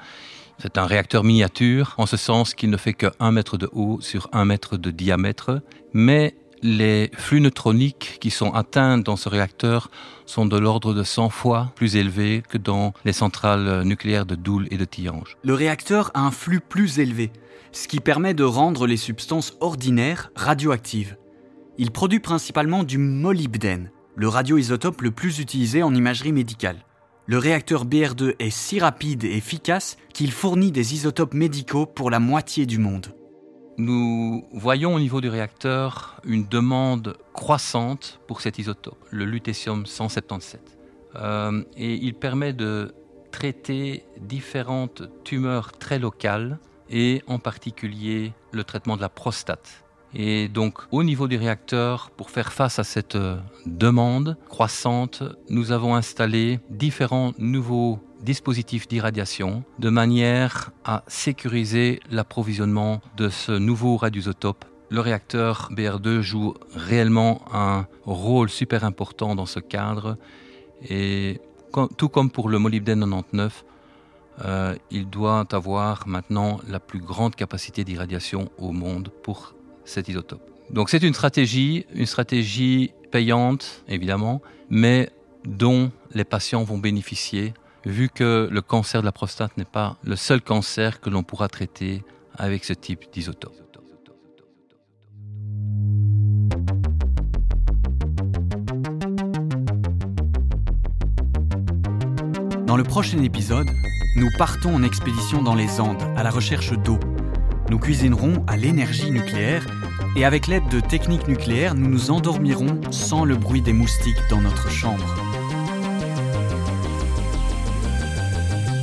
C'est 0.59 0.79
un 0.79 0.87
réacteur 0.87 1.25
miniature, 1.25 1.95
en 1.99 2.07
ce 2.07 2.17
sens 2.17 2.55
qu'il 2.55 2.71
ne 2.71 2.79
fait 2.79 2.95
que 2.95 3.09
1 3.21 3.33
mètre 3.33 3.59
de 3.59 3.69
haut 3.73 4.01
sur 4.01 4.31
1 4.33 4.47
mètre 4.47 4.79
de 4.79 4.91
diamètre, 4.91 5.61
mais 5.93 6.35
les 6.63 7.11
flux 7.19 7.43
neutroniques 7.43 8.17
qui 8.19 8.31
sont 8.31 8.55
atteints 8.55 8.97
dans 8.97 9.17
ce 9.17 9.29
réacteur 9.29 9.91
sont 10.25 10.47
de 10.47 10.57
l'ordre 10.57 10.95
de 10.95 11.03
100 11.03 11.29
fois 11.29 11.73
plus 11.77 11.97
élevés 11.97 12.43
que 12.49 12.57
dans 12.57 12.95
les 13.05 13.13
centrales 13.13 13.83
nucléaires 13.83 14.25
de 14.25 14.37
Doule 14.37 14.69
et 14.71 14.79
de 14.79 14.87
Tihange. 14.87 15.37
Le 15.45 15.53
réacteur 15.53 16.11
a 16.15 16.21
un 16.21 16.31
flux 16.31 16.61
plus 16.61 16.99
élevé, 16.99 17.31
ce 17.73 17.89
qui 17.89 18.01
permet 18.01 18.33
de 18.33 18.45
rendre 18.45 18.87
les 18.87 18.97
substances 18.97 19.53
ordinaires 19.61 20.31
radioactives. 20.35 21.19
Il 21.79 21.91
produit 21.91 22.21
principalement 22.21 22.85
du 22.85 22.97
molybdène, 22.97 23.91
le 24.15 24.29
radioisotope 24.29 25.03
le 25.03 25.11
plus 25.11 25.41
utilisé 25.41 25.83
en 25.83 25.95
imagerie 25.95 26.33
médicale. 26.33 26.79
Le 27.27 27.37
réacteur 27.37 27.85
BR2 27.85 28.37
est 28.39 28.51
si 28.51 28.81
rapide 28.81 29.25
et 29.25 29.37
efficace 29.37 29.99
qu'il 30.15 30.33
fournit 30.33 30.73
des 30.73 30.95
isotopes 30.95 31.35
médicaux 31.35 31.85
pour 31.85 32.11
la 32.11 32.19
moitié 32.19 32.65
du 32.65 32.79
monde. 32.79 33.09
Nous 33.77 34.47
voyons 34.53 34.95
au 34.95 34.99
niveau 34.99 35.21
du 35.21 35.29
réacteur 35.29 36.19
une 36.25 36.47
demande 36.47 37.19
croissante 37.35 38.21
pour 38.27 38.41
cet 38.41 38.59
isotope, 38.59 39.05
le 39.11 39.27
lutécium 39.27 39.85
177. 39.85 40.79
Euh, 41.17 41.63
et 41.77 41.95
il 41.95 42.15
permet 42.15 42.55
de 42.55 42.95
traiter 43.33 44.05
différentes 44.19 45.03
tumeurs 45.25 45.73
très 45.73 45.99
locales 45.99 46.59
et 46.89 47.23
en 47.27 47.39
particulier 47.39 48.33
le 48.53 48.65
traitement 48.65 48.97
de 48.97 49.03
la 49.03 49.11
prostate. 49.11 49.86
Et 50.19 50.49
donc 50.49 50.79
au 50.93 51.05
niveau 51.05 51.29
du 51.29 51.37
réacteur, 51.37 52.11
pour 52.11 52.31
faire 52.31 52.51
face 52.51 52.79
à 52.79 52.85
cette 52.85 53.17
euh, 53.17 53.37
demande 53.67 54.39
croissante, 54.49 55.23
nous 55.51 55.73
avons 55.73 55.95
installé 55.95 56.59
différents 56.71 57.33
nouveaux 57.39 57.99
dispositifs 58.23 58.89
d'irradiation 58.89 59.63
de 59.79 59.91
manière 59.91 60.71
à 60.87 61.05
sécuriser 61.07 62.01
l'approvisionnement 62.11 63.03
de 63.19 63.29
ce 63.29 63.53
nouveau 63.53 63.99
radioisotope. 63.99 64.65
Le 64.89 65.01
réacteur 65.01 65.69
BR2 65.71 66.23
joue 66.23 66.55
réellement 66.75 67.43
un 67.53 67.87
rôle 68.07 68.49
super 68.49 68.85
important 68.85 69.35
dans 69.35 69.45
ce 69.45 69.61
cadre 69.61 70.17
et 70.89 71.43
tout 71.99 72.09
comme 72.09 72.31
pour 72.31 72.49
le 72.49 72.59
molybdène 72.59 73.01
99, 73.01 73.67
euh, 74.45 74.75
il 74.91 75.11
doit 75.11 75.45
avoir 75.53 76.09
maintenant 76.09 76.59
la 76.67 76.81
plus 76.81 77.01
grande 77.01 77.35
capacité 77.35 77.85
d'irradiation 77.85 78.51
au 78.57 78.73
monde 78.73 79.11
pour 79.23 79.56
cet 79.87 80.09
isotope. 80.09 80.43
Donc 80.71 80.91
c'est 80.91 81.03
une 81.03 81.15
stratégie, 81.15 81.87
une 81.95 82.07
stratégie 82.07 82.93
payante 83.11 83.85
évidemment, 83.89 84.43
mais 84.69 85.11
dont 85.45 85.91
les 86.13 86.25
patients 86.25 86.65
vont 86.65 86.79
bénéficier 86.79 87.55
vu 87.85 88.09
que 88.09 88.49
le 88.51 88.63
cancer 88.63 89.01
de 89.01 89.07
la 89.07 89.13
prostate 89.13 89.57
n'est 89.57 89.65
pas 89.65 89.97
le 90.03 90.17
seul 90.17 90.43
cancer 90.43 91.01
que 91.01 91.09
l'on 91.09 91.23
pourra 91.23 91.49
traiter 91.49 92.03
avec 92.37 92.65
ce 92.65 92.73
type 92.73 93.05
d'isotope. 93.13 93.55
Dans 102.67 102.77
le 102.77 102.83
prochain 102.83 103.23
épisode, 103.23 103.69
nous 104.17 104.29
partons 104.37 104.75
en 104.75 104.83
expédition 104.83 105.43
dans 105.43 105.55
les 105.55 105.81
Andes 105.81 106.03
à 106.17 106.23
la 106.23 106.31
recherche 106.31 106.73
d'eau 106.73 106.99
nous 107.71 107.79
cuisinerons 107.79 108.45
à 108.47 108.57
l'énergie 108.57 109.11
nucléaire 109.11 109.67
et 110.17 110.25
avec 110.25 110.47
l'aide 110.47 110.69
de 110.69 110.81
techniques 110.81 111.29
nucléaires, 111.29 111.75
nous 111.75 111.89
nous 111.89 112.11
endormirons 112.11 112.81
sans 112.91 113.25
le 113.25 113.37
bruit 113.37 113.63
des 113.63 113.73
moustiques 113.73 114.21
dans 114.31 114.41
notre 114.41 114.71
chambre. 114.71 115.05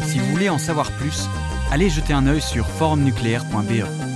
Si 0.06 0.20
vous 0.20 0.26
voulez 0.28 0.50
en 0.50 0.58
savoir 0.58 0.92
plus, 0.92 1.28
allez 1.72 1.90
jeter 1.90 2.14
un 2.14 2.28
œil 2.28 2.42
sur 2.42 2.68
forumnucléaire.be. 2.68 4.13